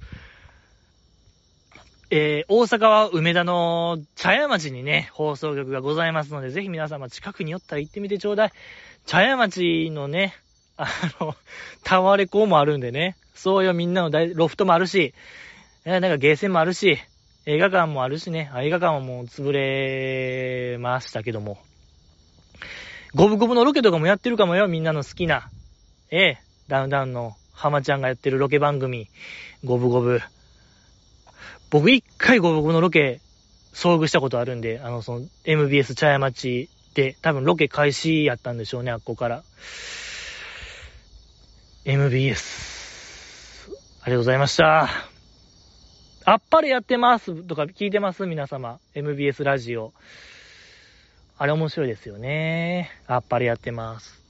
[2.10, 8.52] えー、大阪は梅田の茶屋町にね、放送局がございますので、ぜひ皆様近くに寄ったら行ってみてちょうだい。
[9.06, 10.34] 茶屋町のね、
[10.76, 10.86] あ
[11.18, 11.34] の、
[11.82, 15.14] タワレコもあるんでね、そうよみんなのロフトもあるし、
[15.88, 16.98] えー、なんかゲーセンもあるし、
[17.46, 21.58] 映画館もあるしね、映画館はもう潰れましたけども。
[23.14, 25.48] ゴブゴブのロケとかもやってるかもよ、みんなの好きな。
[26.10, 29.08] ええダウンダウンの浜ちゃんがやってるロケ番組、
[29.64, 30.20] ゴブゴブ。
[31.70, 33.20] 僕一回ご僕のロケ
[33.72, 39.44] 遭遇したことあるんで、あの、その MBS 茶屋町で、多分ロケ開始やったんでしょうね、あっこから。
[41.84, 43.70] MBS。
[44.02, 45.15] ありがとうございました。
[46.28, 48.26] あっぱれやってますとか聞いてます？
[48.26, 48.80] 皆様。
[48.96, 49.92] MBS ラジオ。
[51.38, 52.90] あれ面白いですよね。
[53.06, 54.20] あっぱれやってます。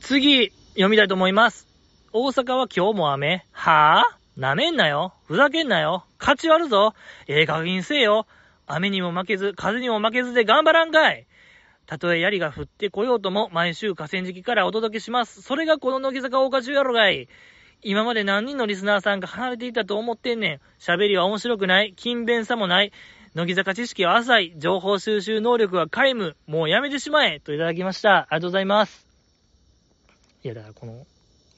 [0.00, 1.68] 次、読みたいと思います。
[2.12, 5.14] 大阪は今日も雨はぁ、あ、なめんなよ。
[5.28, 6.04] ふざけんなよ。
[6.18, 6.92] 勝ち割るぞ。
[7.28, 8.26] ええ加減せよ。
[8.66, 11.28] 雨にも負けず、風にも負けずで頑張らんかい。
[11.86, 15.42] たとえ槍が降ってこようとも、毎週河川敷からお届けします。
[15.42, 17.28] それがこの乃木坂大花中やろがい。
[17.84, 20.60] 今まで何人のリスナーさんが離れていたと思ってんねん。
[20.78, 21.94] 喋りは面白くない。
[21.96, 22.92] 勤勉さもない。
[23.34, 24.54] 乃木坂知識は浅い。
[24.56, 26.36] 情報収集能力は皆無。
[26.46, 27.40] もうやめてしまえ。
[27.40, 28.18] といただきました。
[28.18, 29.04] ありがとうございます。
[30.44, 31.06] いや、だからこの、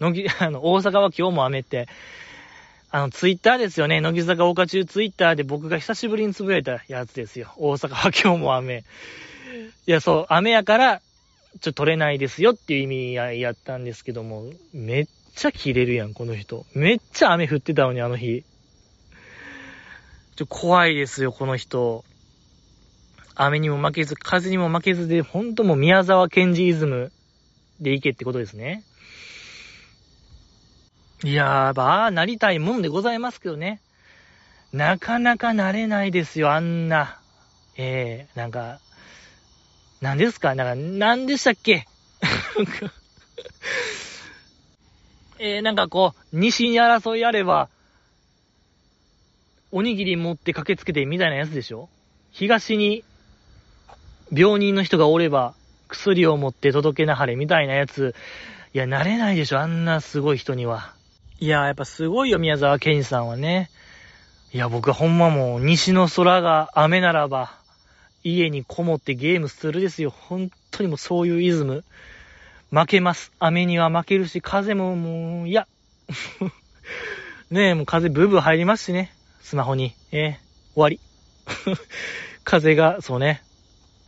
[0.01, 1.89] 乃木、 あの、大阪は今日も雨って、
[2.91, 4.01] あの、ツイッターですよね。
[4.01, 7.53] 乃木坂岡中ツイッターで僕が久しぶりにつぶやいたやつですよ。
[7.59, 8.85] 大阪は今日も雨。
[9.87, 11.03] いや、そう、雨やから、
[11.61, 16.64] ちょっと取れないですよっていう意味ややったんですけども、めっっちゃ切れるやん、この人。
[16.74, 18.45] めっちゃ雨降ってたのに、あの日。
[20.37, 22.05] ちょ、怖いですよ、この人。
[23.35, 27.11] 雨にも負けず、風にも負けずで、ほんともう宮沢賢治イズム
[27.80, 28.85] でいけってことですね。
[31.24, 33.80] いやー、ばあ、なりたいもんでございますけどね。
[34.72, 37.18] なかなかなれないですよ、あんな。
[37.76, 38.78] えー、なんか、
[40.01, 40.55] 何ですか？
[40.55, 41.87] なんか、何でしたっけ？
[45.47, 47.68] えー、なんかこう、西に争いあれば、
[49.72, 51.90] おにぎり持って駆けつけてみたいなやつでしょ？
[52.30, 53.05] 東に、
[54.32, 55.53] 病人の人がおれば、
[55.88, 58.14] 薬を持って届けなはれみたいなやつ、
[58.72, 60.95] いや、なれないでしょあんなすごい人には。
[61.40, 63.68] いや、やっぱすごいよ、宮沢賢治さんはね。
[64.55, 67.53] いや、僕はほんまもう、西の空が雨ならば、
[68.22, 70.09] 家にこもってゲームするですよ。
[70.09, 71.84] 本当にもうそういうイズム。
[72.71, 73.33] 負けます。
[73.39, 75.67] 雨には負けるし、風ももう、いや。
[77.51, 79.12] ねえ、もう風ブーブー入りますしね。
[79.43, 79.95] スマホに。
[80.12, 80.41] ええ
[80.75, 81.01] 終わり。
[82.45, 83.43] 風が、そうね。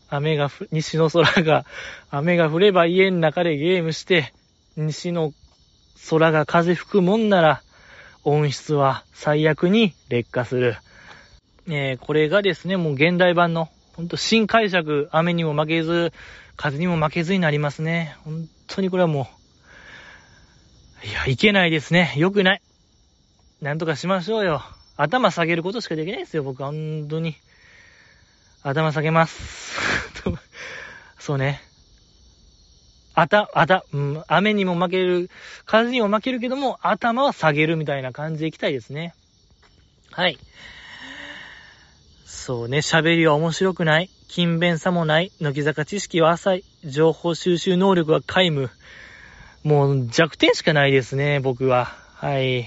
[0.09, 1.65] 雨が西の空が、
[2.11, 4.33] 雨が降れば家の中でゲームして、
[4.77, 5.33] 西の
[6.11, 7.63] 空が風吹くもんなら、
[8.25, 10.77] 音質は最悪に劣化する。
[11.69, 16.13] えー、これがですね、もう現代版のほんと新解釈、雨にも負けず、
[16.57, 18.15] 風にも負けずになりますね。
[18.25, 19.27] 本当にこれはも
[21.03, 22.13] う、いや、いけないですね。
[22.19, 22.63] よくない。
[23.63, 24.63] なんとかしましょうよ。
[24.99, 26.73] 頭下げることしかできないですよ、僕は。
[26.73, 27.37] 本当に。
[28.63, 29.81] 頭下げます。
[31.19, 31.63] そうね。
[33.15, 35.31] あた、あた、うん、雨にも負ける、
[35.65, 39.15] 風にも負けるけども、頭は下げるみたいな感じでいきたいですね。
[40.11, 40.39] はい。
[42.29, 44.11] そうね、喋りは面白くない。
[44.29, 45.31] 勤勉さもない。
[45.41, 46.65] 乃木坂知識は浅い。
[46.85, 48.69] 情報収集能力は皆無。
[49.63, 51.85] もう弱点しかないですね、僕は。
[52.15, 52.63] はい。
[52.63, 52.67] い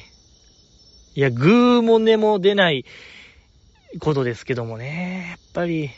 [1.15, 2.85] や、グーも根も出ない
[3.99, 5.27] ことですけどもね。
[5.31, 5.89] やっぱり。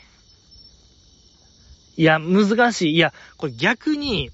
[1.96, 2.94] いや、難しい。
[2.96, 4.30] いや、これ逆に、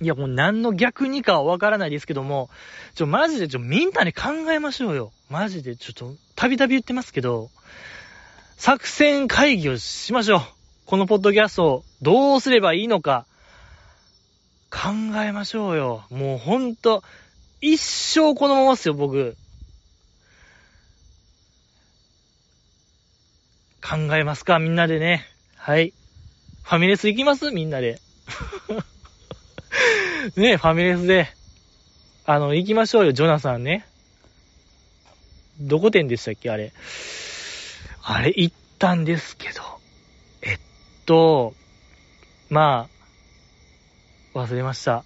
[0.00, 2.48] いや、もう何の逆にかはわからないですけども、
[2.94, 5.12] ちょ、マジで、ちょ、みんなで考えましょうよ。
[5.28, 7.50] マジで、ちょっと、たびたび言ってますけど、
[8.56, 10.40] 作戦会議をしましょう。
[10.86, 13.26] このポッドキャストをどうすればいいのか、
[14.70, 14.88] 考
[15.22, 16.04] えましょうよ。
[16.10, 17.02] もうほんと、
[17.60, 19.36] 一生このままっすよ、僕。
[23.82, 25.26] 考えますか、みんなでね。
[25.56, 25.92] はい。
[26.62, 27.50] ファミレス行きます？
[27.50, 28.00] みんなで。
[30.36, 31.28] ねファミレスで。
[32.24, 33.86] あの、行きましょうよ、ジョナサンね。
[35.60, 36.72] どこ店でしたっけあれ。
[38.02, 39.62] あれ、行ったんですけど。
[40.42, 40.58] えっ
[41.06, 41.54] と、
[42.50, 42.88] ま
[44.34, 45.04] あ、忘れました。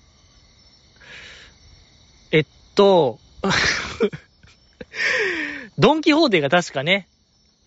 [2.33, 3.21] えっと、
[5.79, 7.07] ドンキホーテが確かね、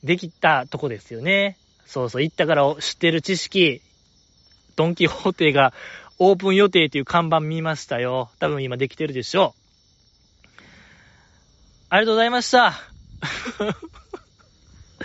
[0.04, 1.58] できたとこですよね。
[1.86, 3.82] そうそう、行ったから知ってる知識、
[4.76, 5.74] ドンキホーテが
[6.18, 8.32] オープン予定っていう看板見ましたよ。
[8.40, 9.60] 多分今できてるでしょう。
[11.90, 12.74] ありがとうございました。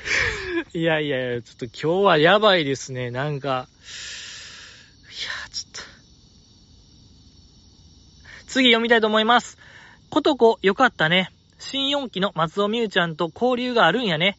[0.74, 3.10] いやいやいや、ちょっと今日はやばいですね。
[3.10, 3.68] なんか、
[5.10, 5.80] いや、ちょっと。
[8.46, 9.58] 次読みたいと思います。
[10.10, 11.30] ことこよかったね。
[11.58, 14.36] 新4期の松尾美優ちゃんと交流があるんやね。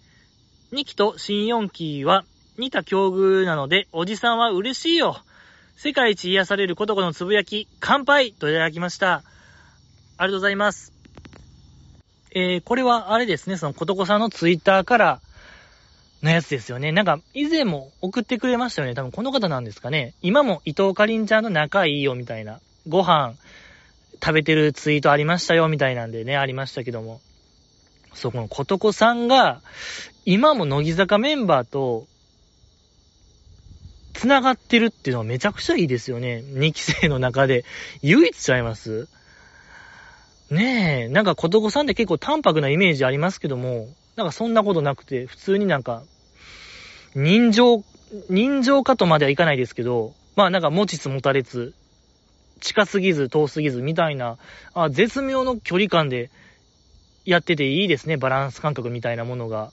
[0.72, 2.26] 2期と新4期は
[2.58, 5.18] 似た境遇なので、おじさんは嬉しいよ。
[5.76, 9.24] 世界一癒されることこのつぶやき、乾杯といただきました。
[10.18, 10.94] ありがとうございます。
[12.32, 15.22] えー、これはあれですね、そのことこさんのツイッターから
[16.26, 16.92] のやつですよね。
[16.92, 18.96] なんか、以前も送ってくれましたよね。
[18.96, 20.14] 多分この方なんですかね。
[20.22, 22.60] 今も伊藤かりんちゃんと仲いいよみたいな。
[22.88, 23.36] ご飯
[24.22, 27.22] 食べてるツイートありましたよみたいなんでね、ありましたけども。
[28.14, 29.62] そう、このことこさんが、
[30.26, 32.08] 今も乃木坂メンバーと
[34.14, 36.44] 繋がってるっていうのはめちゃくちゃいいですよね。
[36.48, 37.66] 2期生の中で。
[38.02, 39.08] 唯一ちゃいます？
[40.50, 46.04] ねえ、なんかことこさんって結構淡白なイメージありますけども、なんかそんなことなくて、普通になんか、
[47.16, 47.84] 人情、
[48.30, 51.74] 人情かとまではいかないですけど、まあなんか持ちつ持たれつ、
[52.60, 54.38] 近すぎず遠すぎずみたいな、
[54.74, 56.30] あ絶妙の距離感で
[57.26, 59.72] やってていいですね、バランス感覚みたいなものが。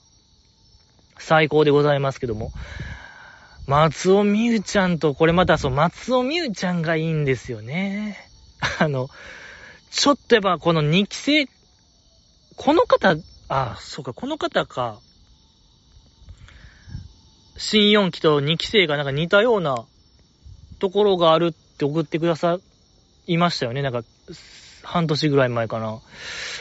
[1.19, 2.51] 最高でございますけども。
[3.65, 8.17] 松尾美優ちゃんと、これまたそう、松尾美優ちゃんがいいんですよね。
[8.79, 9.09] あの、
[9.91, 11.45] ちょっとやっぱこの2期生、
[12.55, 13.15] この方、
[13.47, 14.99] あ、そうか、この方か。
[17.57, 19.85] 新4期と2期生がなんか似たような
[20.79, 22.59] ところがあるって送ってくださ
[23.27, 23.81] いましたよね。
[23.81, 24.03] なんか、
[24.83, 25.99] 半年ぐらい前かな。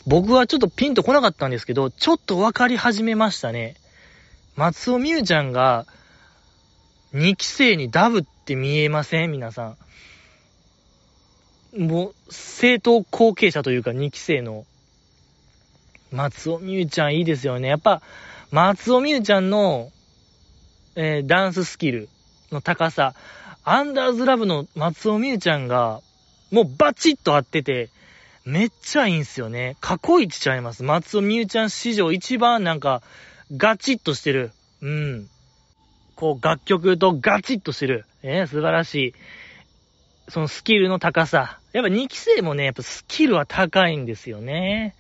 [0.07, 3.77] 僕はちょっとピンと来なかったんですけど、ちょっと分かり始めましたね。
[4.55, 5.87] 松尾美優ちゃんが、
[7.15, 9.33] 2期生にダブって見えません？
[9.33, 9.75] 皆さ
[11.75, 11.87] ん。
[11.87, 14.67] もう、正当後継者というか2期生の、
[16.13, 17.69] 松尾美優ちゃんいいですよね。
[17.69, 18.03] やっぱ、
[18.51, 19.91] 松尾美優ちゃんの、
[20.97, 22.09] えー、ダンススキル
[22.51, 23.15] の高さ、
[23.65, 26.01] アンダーズラブの松尾美優ちゃんが、
[26.51, 27.91] もうバチッと合ってて、
[28.45, 29.77] めっちゃいいんすよね。
[29.81, 30.83] 過去一ちゃいます。
[30.83, 33.03] 松尾美優ちゃん史上一番なんか、
[33.57, 34.51] ガチッとしてる。
[34.81, 35.29] うん。
[36.17, 38.05] こう楽曲とガチッとしてる。
[38.23, 39.15] えー、素晴らしい。
[40.29, 41.59] そのスキルの高さ。
[41.73, 44.95] やっぱ2期生もね、やっぱスキルは高いんですよね。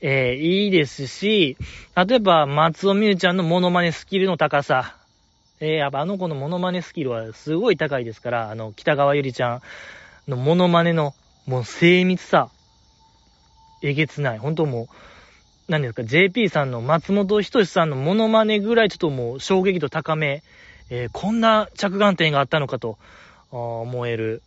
[0.00, 1.56] えー、いいですし、
[1.94, 4.99] 例えば松尾美優ちゃんのモノマネスキルの高さ。
[5.60, 9.62] えー、やっぱあの子のモノマネスキルはすごい高いですから、あの、北川ゆりちゃん
[10.30, 11.14] のモノマネの、
[11.46, 12.50] もう精密さ。
[13.82, 14.38] えげつない。
[14.38, 14.86] 本当もう、
[15.68, 20.42] 何ですか、JP さんの松本人志さんのモノマネぐらいちょっともう衝撃度高め、
[20.88, 22.98] えー、こんな着眼点があったのかと
[23.50, 24.42] 思える、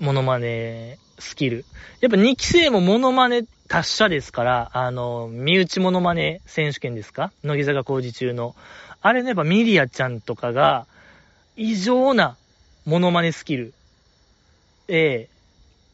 [0.00, 1.64] モノマネスキル。
[2.00, 7.32] やっぱ2期生もモノマネ達者ですから、あの、身内モノマネ選手権ですか？
[7.42, 8.54] 乃木坂工事中の。
[9.06, 10.86] あれね、やっぱミリアちゃんとかが、
[11.56, 12.38] 異常な
[12.86, 13.74] モノマネスキル。
[14.88, 15.28] ええ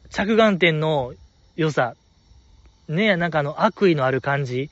[0.09, 1.13] 着眼点の
[1.57, 1.95] 良さ。
[2.87, 4.69] ねなんかあの悪意のある感じ。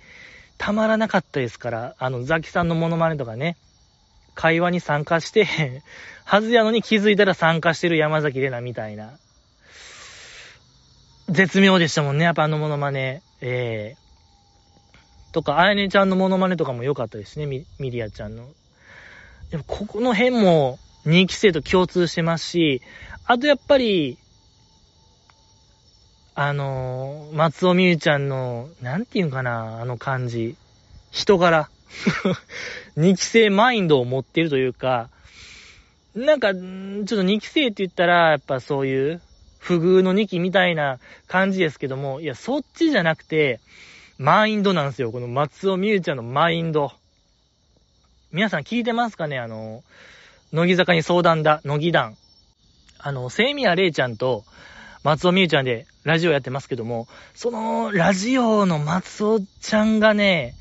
[0.57, 3.57] たまらなかったですから、あの、ザキさんのモノマネとかね、
[4.35, 5.83] 会話に参加して
[6.23, 9.19] はずやのに気づいたら参加してる山崎玲奈みたいな。
[11.27, 13.21] 絶妙でしたもんね、やっぱあのモノマネ。
[13.41, 14.08] ええー、
[15.31, 18.43] とか、あやねちゃんのモノマネとかも良かったですね、ミリアちゃんの。
[19.51, 22.81] やっぱここの辺も2期生と共通してますし、
[23.25, 24.17] あとやっぱり、
[26.35, 30.55] あのー、松尾美優ちゃんの、なんていうんかな、あの感じ。
[31.11, 31.69] 人柄。
[32.95, 35.09] 二期生マインドを持ってるというか、
[36.15, 39.21] なんか、ちょっと二期生って言ったら、やっぱそういう、
[39.59, 43.59] 不遇の二期みたいな感じですけども、いや、そっちじゃなくて、
[44.19, 45.13] マインドなんですよ。
[45.13, 46.91] この松尾美優ちゃんのマインド。
[48.33, 49.39] 皆さん聞いてますかね？
[49.39, 49.81] あの、
[50.51, 52.17] 乃木坂に相談だ、乃木団。
[52.97, 54.43] あの、セイミヤレイちゃんと、
[55.05, 60.53] 松尾美優ちゃんでラジオやってますけども、そのラジオの松尾ちゃんがね、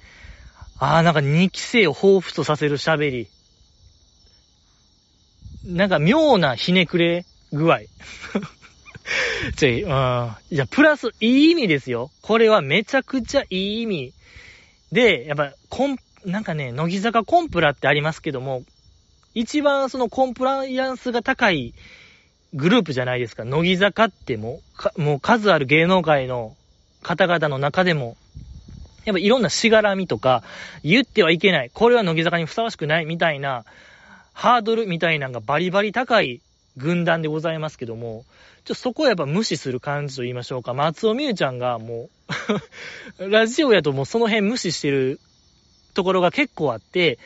[0.79, 3.29] ああ、なんか2期生を彷彿とさせる喋り。
[5.67, 7.81] なんか妙なひねくれ具合。
[9.57, 9.91] ちょい、うん。
[10.51, 12.11] いや、プラス、いい意味ですよ。
[12.23, 14.13] これはめちゃくちゃいい意味。
[14.93, 18.63] で、やっぱ、コン、なんかね、乃木坂コンプラってありますけども、
[19.35, 21.75] 一番そのコンプライアンスが高い
[22.55, 23.45] グループじゃないですか。
[23.45, 24.61] 乃木坂っても
[24.97, 26.57] う、もう数ある芸能界の
[27.03, 28.17] 方々の中でも、
[29.05, 30.43] やっぱいろんなしがらみとか、
[30.83, 33.65] 言ってはいけない、これは乃木坂にふさわしくないみたいな、
[34.33, 36.41] ハードルみたいなのがバリバリ高い
[36.77, 38.25] 軍団でございますけども、
[38.69, 40.75] ちょそこはやっぱ無視する感じと言いましょうか。
[40.75, 42.11] 松尾美優ちゃんがも
[43.19, 45.19] う ラジオやともうその辺無視してる
[45.95, 47.19] ところが結構あって、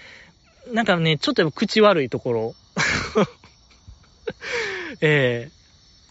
[0.71, 2.55] なんかね、ちょっとやっぱ口悪いところ
[5.03, 5.51] え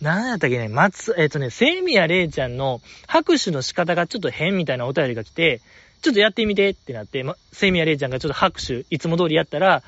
[0.01, 5.61] ー、なんやったっけね、松、えっ、ー、とね、セイミヤレイちゃんの拍手の仕方がちょっと変みたいなお便りが来て、
[6.01, 9.81] ちょっとやってみてってなって、ま、セイミヤレイちゃんがちょっと拍手、いつも通りやったら、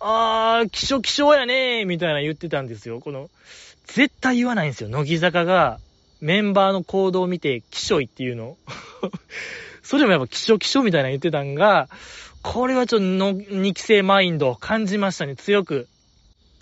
[0.00, 2.98] あー、気象気象やねー、みたいな言ってたんですよ。
[2.98, 3.30] この、
[3.88, 4.88] 絶対言わないんですよ。
[4.88, 5.80] 乃木坂が、
[6.20, 8.56] メンバーの行動を見て、気象いっていうの。
[9.82, 11.88] それもやっぱ気象気象みたいな言ってたんが、
[12.42, 15.88] これはちょっとの、二期生マインドを感じましたね、強く。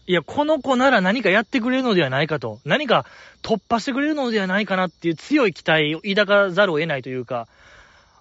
[0.06, 3.06] いや、この子なら何かやってくれるのではないかと、何か
[3.42, 7.48] 突破してくれるのではないかなっていう強い期待を抱かざるを得ないというか、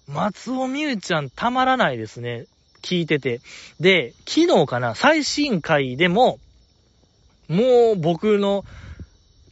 [0.07, 2.45] 松尾美優ちゃんたまらないですね。
[2.81, 3.41] 聞いてて。
[3.79, 6.39] で、昨日かな、最新回でも、
[7.47, 8.65] もう僕の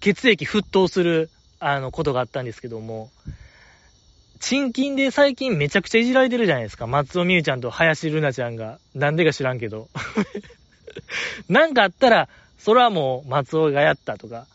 [0.04, 1.30] 血液沸騰する、
[1.62, 3.10] あの、ことがあったんですけども、
[4.42, 6.88] 賃金で最近めちゃくちゃいじられてるじゃないですか。
[6.88, 8.80] 松尾美優ちゃんと林瑠奈ちゃんが。
[8.94, 9.88] なんでか知らんけど。
[11.48, 12.28] なんかあったら、
[12.58, 14.46] それはもう松尾がやったとか、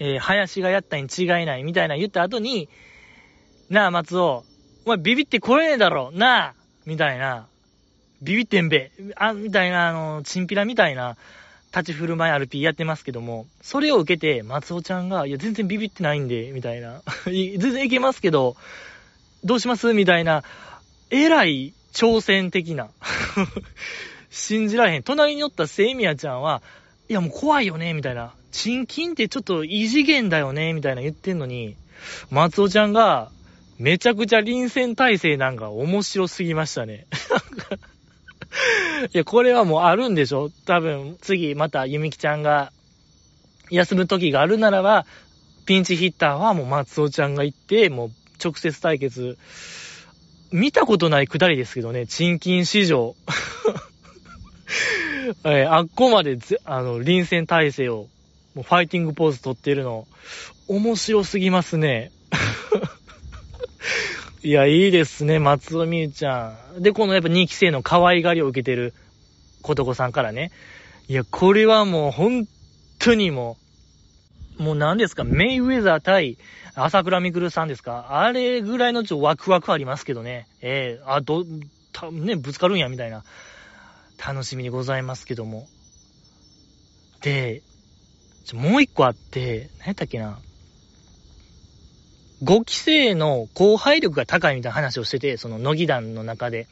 [0.00, 2.68] えー、林がやったに違いないみたいな言った後に、
[3.70, 4.44] なあ松尾、
[4.86, 6.54] お前ビビってこれねえだろ、なあ
[6.84, 7.46] みたいな、
[8.22, 11.16] ビビってんべ、あ、みたいな、あの、チンピラみたいな、
[11.74, 17.02] 立ち振る舞い RP やってますけども、それを受けて、松尾ちゃんが、いや、全然ビビってないんで、みたいな。
[17.26, 18.56] 全然いけますけど、
[19.44, 19.92] どうします？
[19.94, 20.42] みたいな、
[21.10, 22.88] えらい挑戦的な
[24.30, 25.02] 信じられへん。
[25.02, 26.62] 隣におったセイミヤちゃんは、
[27.08, 28.32] いやもう怖いよね、みたいな。
[28.50, 31.76] 賃金ってちょっと異次元だよね、みたいな言ってんのに、
[32.30, 33.30] 松尾ちゃんが、
[33.78, 37.06] めちゃくちゃ臨戦態勢なんか面白すぎましたね。
[39.12, 40.50] いや、これはもうあるんでしょ？
[40.66, 42.72] 多分、次またゆみきちゃんが
[43.70, 45.06] 休む時があるならば、
[45.66, 48.10] ピンチヒッターはもう松尾ちゃんが行って、もう
[48.42, 49.36] 直接対決、
[50.50, 53.14] 見たことないくだりですけどね、賃金市場。
[55.44, 58.08] え、あっこまであの、臨戦態勢を、
[58.54, 60.08] もうファイティングポーズ取ってるの、
[60.68, 62.10] 面白すぎますね。
[64.42, 66.82] いや、いいですね、松尾美優ちゃん。
[66.82, 68.94] で、このやっぱ2期生の可愛がりを受けてる
[69.62, 70.52] ことこさんからね。
[71.08, 72.46] いや、これはもう本
[73.00, 73.56] 当にも
[74.58, 76.38] う、もう何ですか、メイウェザー対
[76.76, 78.20] 朝倉未来さんですか？
[78.20, 80.46] あれぐらいのちょっとワクワクありますけどね。
[80.62, 81.44] ええー、あ、ど、
[81.92, 83.24] た、ね、ぶつかるんや、みたいな。
[84.24, 85.66] 楽しみにございますけども。
[87.22, 87.62] で、
[88.44, 90.38] ちょもう一個あって、何やったっけな？
[92.42, 96.68] 5期生の後輩力が高いみたいな話をしてて、その乃木団の中で。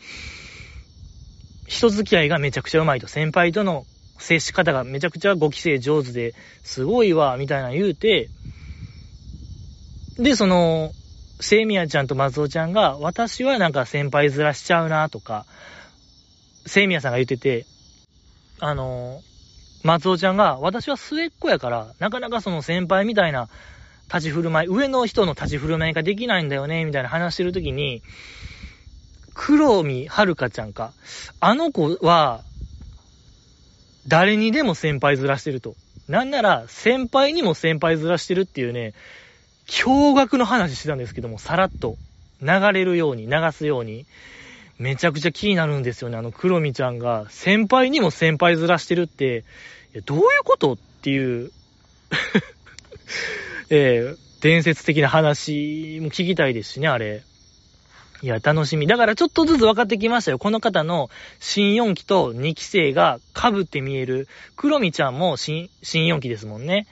[1.66, 3.08] 人付き合いがめちゃくちゃうまいと。
[3.08, 3.86] 先輩との
[4.18, 8.30] 接し方がめちゃくちゃご規制上手で、すごいわ、みたいな言うて、
[10.18, 10.92] で、その、
[11.40, 15.44] セイミヤちゃんと松尾ちゃんが、私はなんか先輩ずらしちゃうな、とか、
[16.66, 17.66] セイミヤさんが言ってて、
[18.60, 19.20] あの、
[19.82, 23.48] 松尾ちゃんが、私は末っ子やから、なかなかその先輩みたいな
[24.12, 28.02] 立ち振る舞い、上の人の立ち振る舞いができないんだよね、みたいな話してるときに、
[29.34, 30.92] 黒見遥ちゃんか。
[31.40, 32.42] あの子は、
[34.08, 35.74] 誰にでも先輩ずらしてると。
[36.08, 38.94] なんなら、先輩にも先輩ずらしてるっていうね、
[39.68, 41.98] 驚愕の話してたんですけども、さらっと
[42.40, 44.06] 流れるように、流すように、
[44.78, 46.16] めちゃくちゃ気になるんですよね。
[46.16, 49.44] あの、黒見ちゃんが、先輩にも先輩ずらしてるって、
[50.04, 50.74] どういうこと？
[50.74, 51.50] っていう
[53.70, 57.22] えー、伝説的な話も聞きたいですしね、あれ。
[58.22, 58.86] いや、楽しみ。
[58.86, 60.38] だからちょっとずつ分かってきましたよ。
[60.38, 64.28] この方の新4期と2期生が被って見える。
[64.56, 66.86] 黒見ちゃんも新、新4期ですもんね。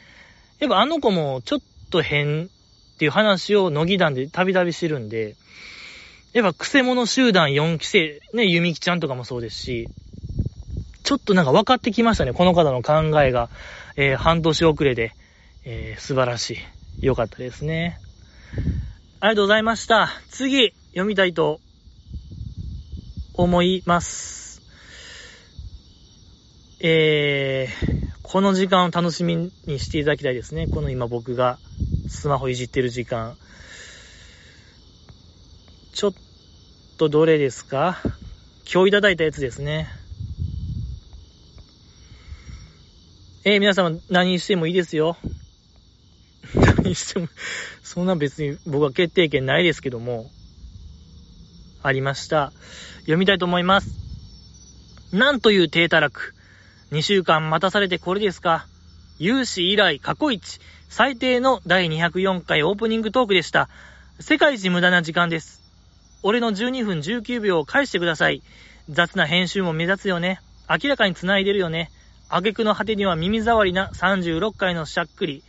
[0.59, 1.61] やっぱあの子もちょっ
[1.91, 5.37] と変っていう話を乃木団でたびたびしてるんで、
[6.33, 9.89] やっぱ癖者集団4期生、ね、ゆみきちゃんとかもそうですし、
[11.05, 12.33] ちょっとなんか分かってきましたね。
[12.33, 13.51] この方の考えが。
[13.97, 15.12] えー、半年遅れで、
[15.67, 16.59] えー、素晴らしい。
[17.01, 17.99] 良かったですね。
[19.21, 20.11] ありがとうございました。
[20.31, 21.59] 次、読みたいと
[23.33, 24.61] 思います。
[26.81, 30.67] えー、この時間を楽しみにしていただきたいですね。
[30.67, 31.59] この今僕が
[32.09, 33.39] スマホいじってる時間。
[35.95, 36.15] ちょっ
[36.99, 37.99] とどれですか？
[38.71, 39.89] 今日いただいたやつですね。
[43.45, 45.17] えー、皆様何してもいいですよ。
[46.55, 47.29] 何しても、
[47.83, 50.31] そんな別に僕は決定権ないですけども。
[51.83, 52.53] ありました。
[53.01, 53.89] 読みたいと思います。
[55.13, 56.35] なんという低たらく。
[56.93, 58.67] 2週間待たされてこれですか。
[59.19, 63.69] 有志以来過去一、最低の第204回オープニングトークでした。
[64.21, 65.63] 世界一無駄な時間です。
[66.23, 68.43] 俺の12分19秒を返してください。
[68.89, 70.41] 雑な編集も目立つよね。
[70.69, 71.91] 明らかに繋いでるよね。
[72.29, 75.43] 挙句の果てには耳障りな36回のしゃっくり。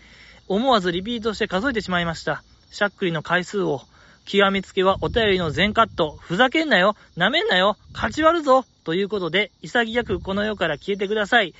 [0.48, 2.44] 思わずリピートして数えてしまいました。
[2.72, 3.82] しゃっくりの回数を。
[4.26, 6.18] 極めつけはお便りの全カット。
[6.20, 6.96] ふざけんなよ。
[7.16, 7.78] なめんなよ。
[7.94, 8.66] 勝ち割るぞ。
[8.84, 11.54] ということで、潔くこの世から消えてください。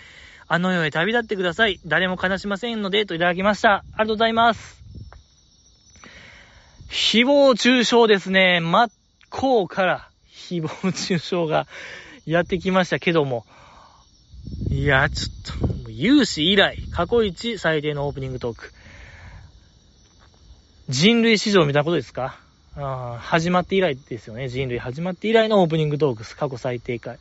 [0.48, 1.80] あの世へ旅立ってください。
[1.86, 3.70] 誰も悲しませんので、といただきました。
[3.74, 4.84] ありがとうございます。
[6.90, 8.60] 誹謗中傷ですね。
[8.60, 8.92] 真っ
[9.30, 11.68] 向から誹謗中傷が
[12.26, 13.46] やってきましたけども。
[14.70, 18.74] いや、ちょっと、有史以来、過去一最低のオープニングトーク。
[20.90, 22.36] 人類史上みたことですか？
[22.76, 24.50] あ始まって以来ですよね。
[24.50, 27.16] 人類始まって以来のオープニングトークス、過去最低回。
[27.16, 27.18] い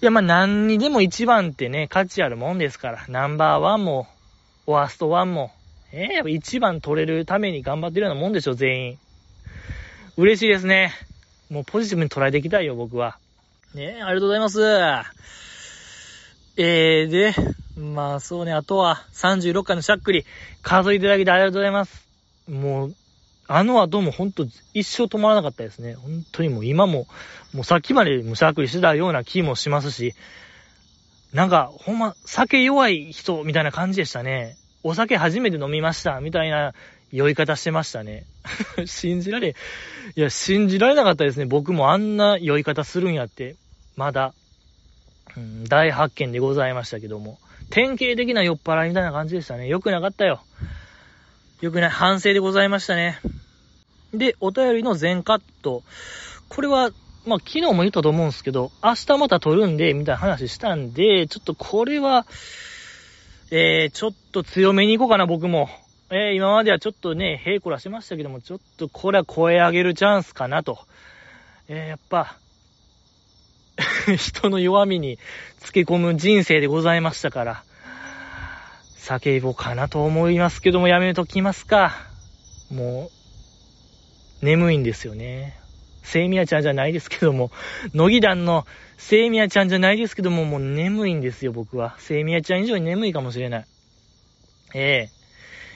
[0.00, 3.04] や、まあ、何にでも一番ってね、価値あるもんですから。
[3.08, 4.08] ナンバーワンも、
[4.64, 5.52] ワーストワンも。
[5.92, 8.98] えー、やっぱ一番取れるために頑張ってるようなもんでしょ、全員。
[10.16, 10.94] 嬉しいですね。
[11.50, 13.18] もうポジティブに捉えていきたいよ、僕は。
[13.74, 15.47] ねありがとうございます。
[16.60, 17.34] えー、で、
[17.80, 20.24] まあそうね、あとは36回のしゃっくり、
[20.62, 22.04] 数えていただきありがとうございます。
[22.48, 22.94] もう、
[23.46, 24.44] あの後もほんと
[24.74, 25.94] 一生止まらなかったですね。
[25.94, 27.06] 本当にもう今も、
[27.54, 30.14] もうさっきまでむしゃくりしてたような気もしますし、
[31.32, 34.56] なんかほんま酒弱い人みたいな感じでしたね。
[34.82, 36.74] お酒初めて飲みましたみたいな
[37.12, 38.24] 酔い方してましたね。
[38.84, 39.54] 信じられ、
[40.16, 41.46] いや、信じられなかったですね。
[41.46, 43.54] 僕もあんな酔い方するんやって。
[43.94, 44.34] まだ、
[45.68, 47.38] 大発見でございましたけども。
[47.70, 49.68] 典型的な酔っ払いみたいな感じでしたね。
[49.68, 50.40] 良くなかったよ。
[51.60, 51.90] よくない。
[51.90, 53.18] 反省でございましたね。
[54.14, 55.82] で、お便りの全カット。
[56.48, 56.90] これは、
[57.26, 62.26] まあ、昨日も言ったと思うんですけど、明日また撮るんで、みたいな話したんで、ちょっとこれは、
[63.50, 65.68] えー、ちょっと強めに行こうかな、僕も。
[66.10, 70.78] えー、今まではちょっとね、へいこらしましたけども、ちょっとこれは声上げるチャンスかなと。
[71.68, 72.38] えー、やっぱ、
[74.16, 75.18] 人の弱みに
[75.60, 77.64] つけ込む人生でございましたから、
[78.98, 81.96] 叫ぼうかなと思いますけども、やめときますか。
[82.70, 83.10] も
[84.42, 85.58] う、眠いんですよね。
[86.02, 87.50] セイミヤちゃんじゃないですけども、
[87.94, 88.66] 乃木団の
[88.96, 91.96] セイミヤちゃんじゃないですけども、もう眠いんですよ、僕は。
[91.98, 93.66] セイミヤちゃん以上に眠いかもしれない。
[94.74, 95.08] え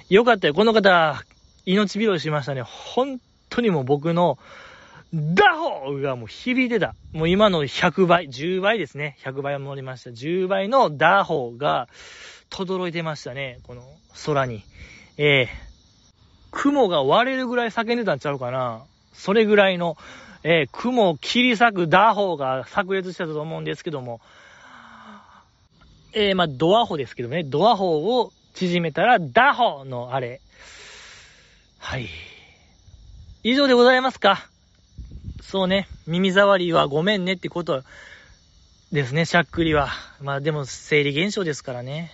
[0.08, 1.22] えよかったよ、この方、
[1.64, 2.62] 命拾いしましたね。
[2.62, 4.38] 本当にもう僕の、
[5.14, 6.94] ダホーがもう響いてた。
[7.12, 9.16] もう今の100倍、10倍ですね。
[9.22, 10.10] 100倍を乗りました。
[10.10, 11.88] 10倍のダホーが、
[12.48, 13.82] 轟いてましたね、この
[14.26, 14.62] 空に。
[15.16, 15.48] ええー、
[16.50, 18.84] 雲が割れるぐらい叫んでたんちゃうかな。
[19.12, 19.96] それぐらいの、
[20.44, 24.20] えー、雲を切り裂くダホーが炸裂してたと思うんですけども、
[26.14, 30.40] えー、まあ、ドアホですけどね、ドアホを縮めたら、ダホのあれ。
[31.78, 32.08] はい。
[33.42, 34.51] 以上でございますか。
[35.52, 37.82] そうね、耳障りはごめんねってこと
[38.90, 39.90] ですね、しゃっくりは。
[40.22, 42.10] まあでも、生理現象ですからね。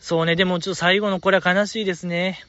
[0.00, 2.40] そうね、でもちょっと最後のこれは悲しいですね。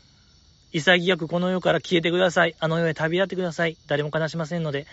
[0.74, 2.56] 潔くこの世から消えてください。
[2.60, 3.78] あの世へ旅立ってください。
[3.86, 4.88] 誰も悲しませんので。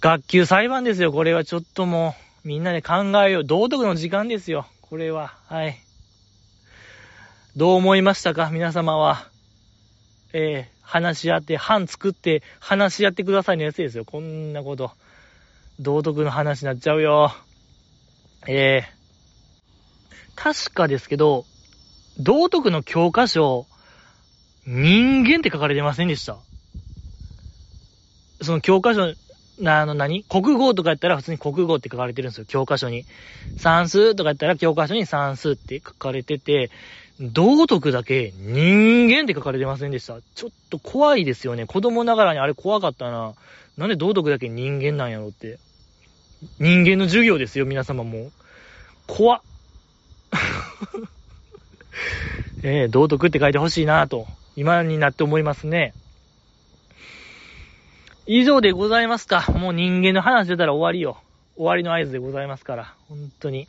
[0.00, 3.44] 学級裁判ですよ、これはちょっともう、みんなで考えよう。
[3.44, 5.34] 道徳の時間ですよ、これは。
[5.46, 5.78] はい。
[7.54, 9.33] どう思いましたか、皆様は。
[10.36, 14.04] えー、話し合って、班作って、話し合ってくださいのやつですよ。
[14.04, 14.90] こんなこと。
[15.78, 17.32] 道徳の話になっちゃうよ。
[18.48, 21.44] えー、確かですけど、
[22.18, 23.66] 道徳の教科書、
[24.66, 26.38] 人間って書かれてませんでした
[28.42, 29.14] その教科書、
[29.64, 30.24] あの何？
[30.24, 33.06] 国語とかやったら普通に国語って書かれてるんですよ、教科書に。
[33.56, 36.70] 算数とかやったら教科書に算数って書かれてて、
[37.20, 40.18] 道徳だけ人間って書かれてませんでした。
[40.34, 41.66] ちょっと怖いですよね。
[41.66, 43.34] 子供ながらにあれ怖かったな。
[43.76, 45.58] なんで道徳だけ人間なんやろって。
[46.58, 48.30] 人間の授業ですよ、皆様も。
[49.06, 49.40] 怖っ。
[52.62, 55.94] えー、道徳って書いてほしいなと、今になって思いますね。
[58.26, 59.52] 以上でございますか。
[59.52, 61.18] もう人間の話出たら終わりよ。
[61.56, 62.94] 終わりの合図でございますから。
[63.08, 63.68] 本当に。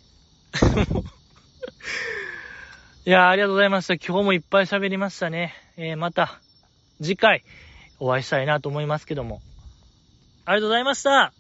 [3.08, 3.94] いや、ありがとうございました。
[3.94, 5.54] 今日もいっぱい喋りましたね。
[5.78, 6.40] えー、また、
[7.00, 7.44] 次回、
[8.00, 9.42] お会いしたいなと思いますけども。
[10.46, 11.32] ありがとうございました。